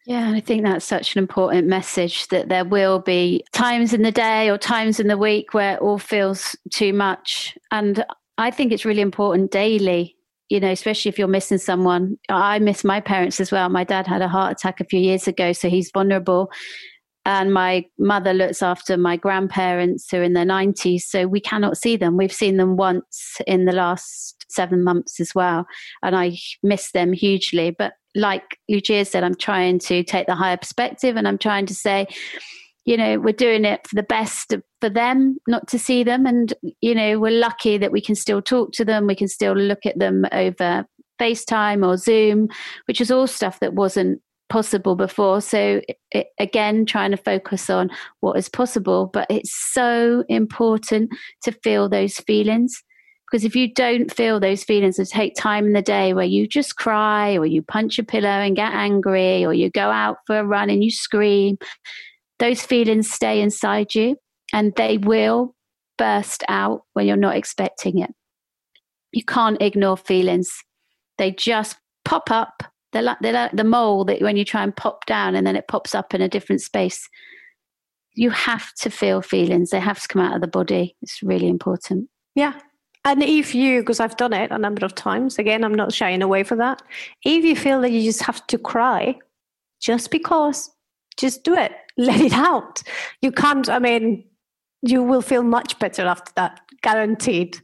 Yeah, 0.06 0.32
I 0.32 0.40
think 0.40 0.64
that's 0.64 0.86
such 0.86 1.16
an 1.16 1.20
important 1.20 1.68
message 1.68 2.30
that 2.30 2.48
there 2.48 2.64
will 2.64 3.00
be 3.00 3.44
times 3.52 3.94
in 3.94 4.04
the 4.04 4.12
day 4.12 4.50
or 4.50 4.58
times 4.58 5.00
in 5.00 5.08
the 5.08 5.18
week 5.18 5.54
where 5.54 5.76
it 5.76 5.82
all 5.82 6.00
feels 6.00 6.56
too 6.72 6.94
much. 6.94 7.58
And 7.72 8.06
I 8.38 8.50
think 8.50 8.72
it's 8.72 8.86
really 8.86 9.02
important 9.02 9.52
daily 9.52 10.17
you 10.50 10.60
know, 10.60 10.72
especially 10.72 11.10
if 11.10 11.20
you're 11.20 11.28
missing 11.28 11.58
someone. 11.58 12.18
I 12.30 12.60
miss 12.60 12.84
my 12.84 13.02
parents 13.02 13.40
as 13.40 13.52
well. 13.52 13.70
My 13.70 13.84
dad 13.84 14.08
had 14.08 14.22
a 14.22 14.28
heart 14.28 14.54
attack 14.54 14.80
a 14.80 14.86
few 14.86 15.00
years 15.00 15.28
ago, 15.28 15.54
so 15.54 15.70
he's 15.70 15.92
vulnerable. 15.92 16.52
And 17.26 17.54
my 17.54 17.86
mother 18.00 18.34
looks 18.34 18.62
after 18.62 18.96
my 18.96 19.18
grandparents 19.18 20.10
who 20.10 20.18
are 20.18 20.24
in 20.24 20.32
their 20.32 20.46
90s, 20.46 21.02
so 21.02 21.28
we 21.28 21.42
cannot 21.42 21.78
see 21.78 21.98
them. 21.98 22.16
We've 22.16 22.32
seen 22.32 22.56
them 22.56 22.78
once 22.78 23.42
in 23.46 23.66
the 23.66 23.74
last 23.74 24.46
seven 24.48 24.82
months 24.82 25.20
as 25.20 25.36
well. 25.36 25.66
And 26.02 26.16
I 26.16 26.38
miss 26.64 26.92
them 26.94 27.12
hugely. 27.12 27.72
But 27.72 27.94
like 28.16 28.44
Lucia 28.70 29.04
said, 29.04 29.26
I'm 29.26 29.36
trying 29.36 29.80
to 29.80 30.04
take 30.04 30.28
the 30.28 30.36
higher 30.36 30.56
perspective 30.56 31.18
and 31.18 31.28
I'm 31.28 31.38
trying 31.38 31.66
to 31.66 31.76
say, 31.76 32.08
you 32.88 32.96
know 32.96 33.20
we're 33.20 33.34
doing 33.34 33.66
it 33.66 33.86
for 33.86 33.96
the 33.96 34.02
best 34.02 34.56
for 34.80 34.90
them 34.90 35.38
not 35.48 35.68
to 35.68 35.78
see 35.78 36.04
them. 36.04 36.26
And 36.26 36.54
you 36.82 36.96
know 36.96 37.20
we're 37.20 37.38
lucky 37.38 37.78
that 37.78 37.92
we 37.92 38.02
can 38.02 38.16
still 38.16 38.42
talk 38.42 38.72
to 38.74 38.86
them. 38.86 39.06
We 39.06 39.16
can 39.16 39.28
still 39.28 39.54
look 39.54 39.86
at 39.86 40.00
them 40.00 40.26
over 40.32 40.86
facetime 41.20 41.86
or 41.86 41.98
zoom 41.98 42.48
which 42.86 43.02
is 43.02 43.10
all 43.10 43.26
stuff 43.28 43.60
that 43.60 43.74
wasn't 43.74 44.22
possible 44.50 44.96
before. 44.96 45.42
So 45.42 45.82
it, 46.12 46.28
again 46.40 46.86
trying 46.86 47.12
to 47.12 47.18
focus 47.18 47.70
on 47.70 47.92
what 48.22 48.38
is 48.38 48.50
possible 48.50 49.08
but 49.12 49.28
it's 49.30 49.54
so 49.54 50.24
important 50.30 51.12
to 51.44 51.52
feel 51.52 51.90
those 51.90 52.18
feelings. 52.20 52.82
Because 53.30 53.44
if 53.44 53.58
you 53.58 53.74
don't 53.74 54.10
feel 54.10 54.40
those 54.40 54.64
feelings 54.64 54.98
or 54.98 55.04
take 55.04 55.36
time 55.36 55.66
in 55.66 55.74
the 55.74 55.82
day 55.82 56.14
where 56.14 56.24
you 56.24 56.48
just 56.48 56.78
cry 56.78 57.36
or 57.36 57.46
you 57.46 57.62
punch 57.62 58.00
a 58.00 58.04
pillow 58.04 58.30
and 58.30 58.56
get 58.56 58.72
angry 58.72 59.44
or 59.44 59.54
you 59.54 59.70
go 59.70 59.90
out 59.92 60.20
for 60.26 60.40
a 60.40 60.46
run 60.46 60.70
and 60.70 60.82
you 60.82 60.90
scream 60.90 61.58
those 62.40 62.62
feelings 62.62 63.10
stay 63.12 63.42
inside 63.42 63.96
you 63.96 64.18
and 64.54 64.74
they 64.76 64.98
will 64.98 65.56
burst 65.98 66.44
out 66.48 66.82
when 66.94 67.08
you're 67.08 67.18
not 67.18 67.36
expecting 67.36 68.00
it. 68.00 68.12
You 69.12 69.24
can't 69.24 69.62
ignore 69.62 69.98
feelings. 69.98 70.52
They 71.18 71.32
just 71.32 71.78
pop 72.06 72.30
up. 72.30 72.64
They're 72.94 73.02
like, 73.02 73.18
they're 73.22 73.34
like 73.34 73.52
the 73.52 73.64
mole 73.64 74.06
that 74.06 74.22
when 74.22 74.38
you 74.38 74.46
try 74.46 74.64
and 74.64 74.76
pop 74.76 75.06
down 75.06 75.36
and 75.36 75.46
then 75.46 75.56
it 75.56 75.68
pops 75.68 75.96
up 75.96 76.14
in 76.14 76.22
a 76.22 76.30
different 76.30 76.62
space. 76.62 77.10
You 78.14 78.30
have 78.30 78.74
to 78.76 78.90
feel 78.90 79.22
feelings. 79.22 79.70
They 79.70 79.80
have 79.80 80.02
to 80.02 80.08
come 80.08 80.22
out 80.22 80.36
of 80.36 80.42
the 80.42 80.48
body. 80.48 80.96
It's 81.02 81.22
really 81.22 81.48
important. 81.48 82.10
Yeah. 82.36 82.54
And 83.06 83.24
if 83.24 83.56
you, 83.56 83.82
because 83.82 84.00
I've 84.00 84.18
done 84.18 84.34
it 84.34 84.52
a 84.52 84.58
number 84.58 84.86
of 84.86 84.96
times, 84.96 85.40
again, 85.40 85.64
I'm 85.64 85.76
not 85.76 85.94
shying 85.94 86.22
away 86.22 86.44
from 86.44 86.60
that. 86.60 86.82
If 87.24 87.46
you 87.46 87.56
feel 87.56 87.82
that 87.82 87.92
you 87.92 88.04
just 88.04 88.24
have 88.24 88.46
to 88.48 88.58
cry 88.58 89.18
just 89.80 90.12
because, 90.12 90.70
just 91.18 91.44
do 91.44 91.56
it 91.56 91.74
let 91.98 92.22
it 92.22 92.34
out. 92.34 92.84
You 93.22 93.32
can't, 93.32 93.68
I 93.68 93.80
mean, 93.80 94.24
you 94.84 95.02
will 95.02 95.22
feel 95.22 95.44
much 95.44 95.80
better 95.80 96.06
after 96.06 96.32
that, 96.36 96.62
guaranteed. 96.84 97.60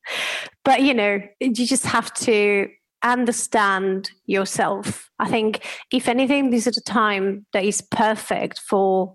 but, 0.64 0.82
you 0.82 0.92
know, 0.92 1.20
you 1.38 1.54
just 1.54 1.86
have 1.86 2.12
to 2.14 2.68
understand 3.04 4.10
yourself. 4.26 5.08
I 5.20 5.28
think, 5.28 5.64
if 5.92 6.08
anything, 6.08 6.50
this 6.50 6.66
is 6.66 6.76
a 6.76 6.82
time 6.82 7.46
that 7.52 7.64
is 7.64 7.80
perfect 7.80 8.58
for 8.58 9.14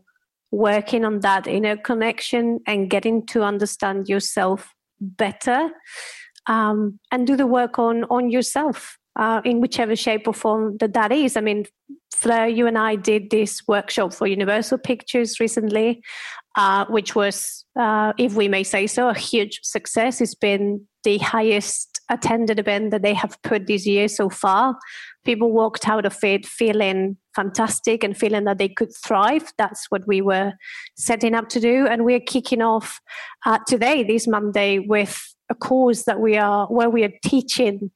working 0.51 1.03
on 1.03 1.19
that 1.19 1.45
inner 1.45 1.75
connection 1.75 2.61
and 2.65 2.89
getting 2.89 3.25
to 3.27 3.43
understand 3.43 4.07
yourself 4.07 4.73
better 5.01 5.69
um, 6.47 6.97
and 7.11 7.27
do 7.27 7.35
the 7.35 7.45
work 7.45 7.77
on 7.77 8.05
on 8.05 8.29
yourself 8.29 8.97
uh, 9.15 9.41
in 9.43 9.61
whichever 9.61 9.95
shape 9.95 10.27
or 10.27 10.33
form 10.33 10.77
that 10.77 10.93
that 10.93 11.11
is. 11.11 11.37
I 11.37 11.41
mean, 11.41 11.65
Fleur, 12.13 12.47
you 12.47 12.67
and 12.67 12.77
I 12.77 12.95
did 12.95 13.29
this 13.29 13.61
workshop 13.67 14.13
for 14.13 14.27
Universal 14.27 14.79
Pictures 14.79 15.39
recently, 15.39 16.01
uh, 16.55 16.85
which 16.85 17.15
was, 17.15 17.65
uh, 17.79 18.13
if 18.17 18.35
we 18.35 18.47
may 18.47 18.63
say 18.63 18.87
so, 18.87 19.09
a 19.09 19.13
huge 19.13 19.59
success. 19.63 20.21
It's 20.21 20.35
been 20.35 20.87
the 21.03 21.17
highest 21.19 21.99
attended 22.09 22.59
event 22.59 22.91
that 22.91 23.01
they 23.01 23.13
have 23.13 23.41
put 23.41 23.67
this 23.67 23.85
year 23.85 24.07
so 24.07 24.29
far. 24.29 24.75
People 25.23 25.51
walked 25.51 25.87
out 25.87 26.05
of 26.05 26.23
it 26.23 26.45
feeling 26.45 27.17
fantastic 27.35 28.03
and 28.03 28.15
feeling 28.15 28.45
that 28.45 28.59
they 28.59 28.69
could 28.69 28.95
thrive. 29.03 29.51
That's 29.57 29.87
what 29.89 30.07
we 30.07 30.21
were 30.21 30.53
setting 30.97 31.33
up 31.33 31.49
to 31.49 31.59
do. 31.59 31.87
And 31.87 32.05
we're 32.05 32.19
kicking 32.19 32.61
off 32.61 33.01
uh, 33.45 33.59
today, 33.67 34.03
this 34.03 34.27
Monday, 34.27 34.79
with 34.79 35.35
a 35.49 35.55
course 35.55 36.03
that 36.03 36.19
we 36.19 36.37
are 36.37 36.67
where 36.67 36.89
we 36.89 37.03
are 37.03 37.13
teaching 37.23 37.91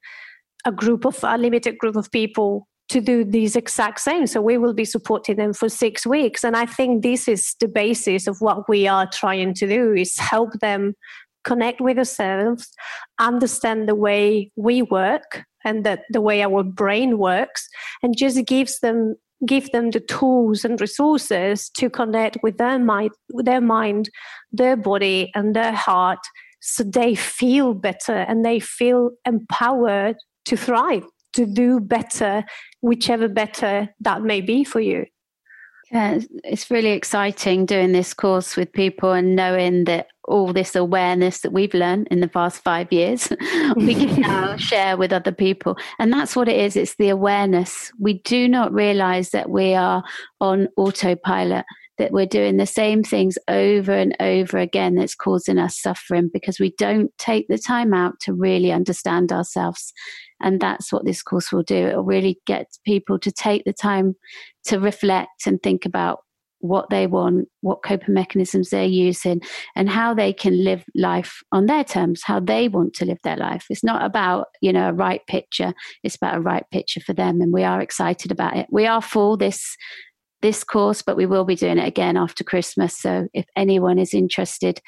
a 0.65 0.71
group 0.71 1.05
of 1.05 1.17
a 1.23 1.37
limited 1.37 1.77
group 1.77 1.95
of 1.95 2.11
people 2.11 2.67
to 2.89 3.01
do 3.01 3.23
these 3.23 3.55
exact 3.55 3.99
same. 3.99 4.25
So 4.27 4.41
we 4.41 4.57
will 4.57 4.73
be 4.73 4.85
supporting 4.85 5.37
them 5.37 5.53
for 5.53 5.69
six 5.69 6.05
weeks. 6.05 6.43
And 6.43 6.57
I 6.57 6.65
think 6.65 7.03
this 7.03 7.27
is 7.27 7.55
the 7.59 7.67
basis 7.67 8.27
of 8.27 8.41
what 8.41 8.67
we 8.67 8.87
are 8.87 9.07
trying 9.07 9.53
to 9.55 9.67
do 9.67 9.93
is 9.93 10.17
help 10.17 10.53
them 10.59 10.95
connect 11.43 11.79
with 11.79 11.97
themselves, 11.97 12.67
understand 13.19 13.87
the 13.87 13.95
way 13.95 14.51
we 14.55 14.81
work 14.81 15.45
and 15.63 15.85
that 15.85 16.01
the 16.09 16.21
way 16.21 16.41
our 16.41 16.63
brain 16.63 17.17
works, 17.17 17.67
and 18.01 18.17
just 18.17 18.45
gives 18.45 18.79
them 18.79 19.15
give 19.45 19.71
them 19.71 19.91
the 19.91 20.01
tools 20.01 20.65
and 20.65 20.81
resources 20.81 21.69
to 21.69 21.89
connect 21.89 22.37
with 22.43 22.57
their 22.57 22.77
mind, 22.77 23.11
their 23.29 23.61
mind, 23.61 24.09
their 24.51 24.75
body, 24.75 25.31
and 25.33 25.55
their 25.55 25.71
heart, 25.71 26.19
so 26.61 26.83
they 26.83 27.15
feel 27.15 27.73
better 27.73 28.13
and 28.13 28.43
they 28.43 28.59
feel 28.59 29.11
empowered 29.25 30.17
to 30.49 30.57
thrive, 30.57 31.05
to 31.33 31.45
do 31.45 31.79
better, 31.79 32.43
whichever 32.81 33.27
better 33.27 33.89
that 34.01 34.23
may 34.23 34.41
be 34.41 34.63
for 34.63 34.79
you. 34.79 35.05
Yeah, 35.91 36.19
it's 36.43 36.69
really 36.69 36.91
exciting 36.91 37.65
doing 37.65 37.93
this 37.93 38.13
course 38.13 38.55
with 38.55 38.71
people 38.73 39.11
and 39.11 39.35
knowing 39.35 39.85
that 39.85 40.07
all 40.27 40.53
this 40.53 40.75
awareness 40.75 41.41
that 41.41 41.51
we've 41.51 41.73
learned 41.73 42.07
in 42.11 42.19
the 42.19 42.27
past 42.27 42.63
five 42.63 42.91
years, 42.93 43.29
we 43.75 43.95
can 43.95 44.21
now 44.21 44.55
share 44.57 44.97
with 44.97 45.11
other 45.11 45.31
people. 45.31 45.77
And 45.97 46.13
that's 46.13 46.35
what 46.35 46.47
it 46.47 46.57
is 46.57 46.75
it's 46.75 46.95
the 46.95 47.09
awareness. 47.09 47.91
We 47.99 48.19
do 48.19 48.47
not 48.47 48.71
realize 48.71 49.31
that 49.31 49.49
we 49.49 49.73
are 49.73 50.03
on 50.39 50.67
autopilot, 50.77 51.65
that 51.99 52.11
we're 52.11 52.25
doing 52.25 52.57
the 52.57 52.65
same 52.65 53.03
things 53.03 53.37
over 53.47 53.91
and 53.91 54.15
over 54.19 54.57
again 54.57 54.95
that's 54.95 55.13
causing 55.13 55.59
us 55.59 55.79
suffering 55.79 56.29
because 56.33 56.59
we 56.59 56.73
don't 56.77 57.15
take 57.19 57.47
the 57.47 57.59
time 57.59 57.93
out 57.93 58.19
to 58.21 58.33
really 58.33 58.71
understand 58.71 59.31
ourselves 59.31 59.93
and 60.41 60.59
that's 60.59 60.91
what 60.91 61.05
this 61.05 61.21
course 61.21 61.51
will 61.51 61.63
do. 61.63 61.75
It'll 61.75 62.03
really 62.03 62.39
get 62.45 62.67
people 62.85 63.19
to 63.19 63.31
take 63.31 63.65
the 63.65 63.73
time 63.73 64.15
to 64.65 64.79
reflect 64.79 65.45
and 65.45 65.61
think 65.61 65.85
about 65.85 66.19
what 66.61 66.89
they 66.89 67.07
want, 67.07 67.47
what 67.61 67.83
coping 67.83 68.13
mechanisms 68.13 68.69
they're 68.69 68.83
using, 68.83 69.41
and 69.75 69.89
how 69.89 70.13
they 70.13 70.33
can 70.33 70.63
live 70.63 70.83
life 70.93 71.41
on 71.53 71.67
their 71.67 71.83
terms, 71.85 72.21
how 72.23 72.39
they 72.39 72.67
want 72.67 72.93
to 72.93 73.05
live 73.05 73.19
their 73.23 73.37
life. 73.37 73.65
It's 73.69 73.83
not 73.83 74.03
about, 74.03 74.47
you 74.61 74.73
know, 74.73 74.89
a 74.89 74.93
right 74.93 75.21
picture, 75.27 75.73
it's 76.03 76.15
about 76.15 76.35
a 76.35 76.41
right 76.41 76.65
picture 76.71 76.99
for 76.99 77.13
them. 77.13 77.41
And 77.41 77.53
we 77.53 77.63
are 77.63 77.81
excited 77.81 78.31
about 78.31 78.57
it. 78.57 78.67
We 78.69 78.87
are 78.87 79.01
for 79.01 79.37
this 79.37 79.77
this 80.41 80.63
course, 80.63 81.01
but 81.01 81.17
we 81.17 81.25
will 81.25 81.45
be 81.45 81.55
doing 81.55 81.77
it 81.77 81.87
again 81.87 82.17
after 82.17 82.43
Christmas. 82.43 82.97
So 82.97 83.27
if 83.33 83.45
anyone 83.55 83.99
is 83.99 84.13
interested, 84.13 84.81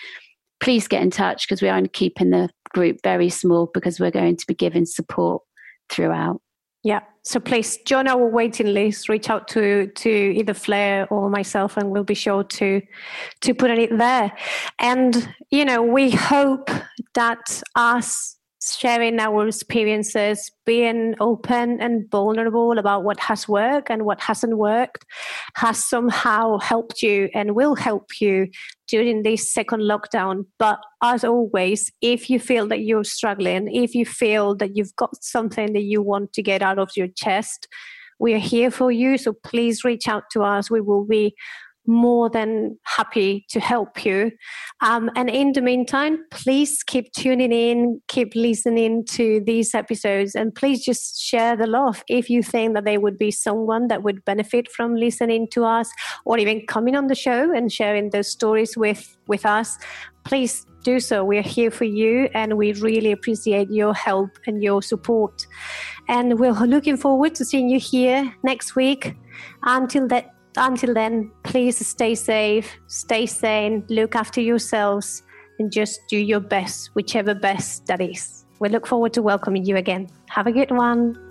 please 0.60 0.88
get 0.88 1.02
in 1.02 1.12
touch 1.12 1.48
because 1.48 1.62
we 1.62 1.70
are 1.70 1.82
keeping 1.88 2.30
the 2.30 2.50
group 2.74 3.00
very 3.04 3.30
small 3.30 3.70
because 3.74 4.00
we're 4.00 4.12
going 4.12 4.38
to 4.38 4.48
be 4.48 4.54
giving 4.54 4.86
support 4.86 5.42
throughout. 5.90 6.42
Yeah. 6.84 7.02
So 7.24 7.40
please 7.40 7.78
join 7.86 8.08
our 8.08 8.28
waiting 8.28 8.74
list. 8.74 9.08
Reach 9.08 9.30
out 9.30 9.48
to 9.50 9.88
to 9.88 10.10
either 10.10 10.56
Fleur 10.56 11.06
or 11.12 11.30
myself, 11.30 11.78
and 11.78 11.92
we'll 11.92 12.04
be 12.04 12.16
sure 12.16 12.44
to 12.44 12.82
to 13.42 13.54
put 13.54 13.70
it 13.70 13.96
there. 13.96 14.32
And 14.80 15.32
you 15.52 15.64
know, 15.64 15.84
we 15.84 16.10
hope 16.10 16.72
that 17.14 17.62
us 17.76 18.38
sharing 18.62 19.20
our 19.20 19.48
experiences, 19.48 20.52
being 20.66 21.16
open 21.20 21.82
and 21.82 22.10
vulnerable 22.12 22.78
about 22.78 23.04
what 23.04 23.20
has 23.20 23.48
worked 23.48 23.90
and 23.90 24.04
what 24.06 24.22
hasn't 24.22 24.58
worked, 24.58 25.06
has 25.56 25.84
somehow 25.84 26.58
helped 26.60 27.02
you 27.02 27.30
and 27.34 27.56
will 27.56 27.76
help 27.76 28.22
you 28.22 28.48
during 28.88 29.24
this 29.24 29.52
second 29.52 29.82
lockdown. 29.82 30.46
But 30.60 30.80
as 31.02 31.24
always, 31.24 31.92
if 32.02 32.30
you 32.30 32.40
feel 32.40 32.68
that 32.68 32.82
you're 32.82 33.04
struggling, 33.04 33.74
if 33.74 33.96
you 33.96 34.06
feel 34.06 34.56
that 34.58 34.76
you've 34.76 34.96
got 34.96 35.24
something 35.24 35.74
that 35.74 35.84
you 35.84 36.02
want 36.02 36.34
to 36.34 36.44
get 36.44 36.62
out 36.62 36.78
of 36.78 36.92
your 36.96 37.08
chest, 37.08 37.68
we 38.20 38.36
are 38.36 38.40
here 38.40 38.70
for 38.70 38.92
you. 38.92 39.18
So 39.18 39.34
please 39.34 39.84
reach 39.84 40.08
out 40.08 40.26
to 40.34 40.44
us. 40.44 40.70
We 40.70 40.82
will 40.82 41.06
be 41.06 41.36
more 41.88 42.30
than 42.30 42.78
happy 42.84 43.46
to 43.50 43.60
help 43.60 44.06
you. 44.06 44.32
Um, 44.82 45.10
and 45.16 45.30
in 45.30 45.54
the 45.54 45.62
meantime, 45.62 46.24
please 46.32 46.84
keep 46.84 47.12
tuning 47.14 47.52
in, 47.52 48.02
keep 48.08 48.34
listening 48.36 49.06
to 49.06 49.42
these 49.46 49.74
episodes, 49.74 50.36
and 50.36 50.54
please 50.54 50.86
just 50.86 51.22
share 51.22 51.56
the 51.56 51.68
love 51.68 52.04
if 52.08 52.30
you 52.30 52.44
think 52.44 52.76
that 52.76 52.86
there 52.86 53.00
would 53.00 53.18
be 53.18 53.32
someone 53.32 53.88
that 53.88 54.04
would 54.04 54.24
benefit 54.26 54.72
from 54.72 54.96
listening 54.96 55.48
to 55.52 55.66
us 55.66 55.90
or 56.26 56.38
even 56.38 56.66
coming 56.68 56.96
on 56.96 57.08
the 57.08 57.16
show 57.16 57.52
and 57.52 57.72
sharing 57.72 58.10
those 58.12 58.28
stories 58.28 58.78
with, 58.78 59.18
with 59.28 59.46
us. 59.46 59.78
Please 60.24 60.66
do 60.84 61.00
so. 61.00 61.24
We're 61.24 61.42
here 61.42 61.72
for 61.72 61.86
you 61.86 62.30
and 62.34 62.58
we 62.58 62.74
really 62.74 63.12
appreciate 63.12 63.72
your 63.72 63.94
help 63.94 64.30
and 64.46 64.62
your 64.62 64.82
support. 64.82 65.46
And 66.08 66.40
we're 66.40 66.52
looking 66.52 66.98
forward 66.98 67.36
to 67.36 67.46
seeing 67.46 67.70
you 67.70 67.80
here 67.80 68.34
next 68.44 68.76
week. 68.76 69.16
Until 69.64 70.08
that 70.10 70.34
until 70.58 70.94
then, 70.94 71.32
please 71.44 71.86
stay 71.86 72.16
safe, 72.16 72.78
stay 72.88 73.26
sane, 73.26 73.84
look 73.90 74.16
after 74.16 74.42
yourselves, 74.42 75.24
and 75.60 75.72
just 75.72 76.00
do 76.10 76.18
your 76.18 76.40
best, 76.40 76.90
whichever 76.94 77.34
best 77.34 77.86
that 77.88 78.02
is. 78.02 78.46
We 78.60 78.70
look 78.70 78.86
forward 78.86 79.14
to 79.14 79.22
welcoming 79.22 79.66
you 79.66 79.78
again. 79.78 80.08
Have 80.30 80.48
a 80.48 80.52
good 80.52 80.72
one. 80.72 81.31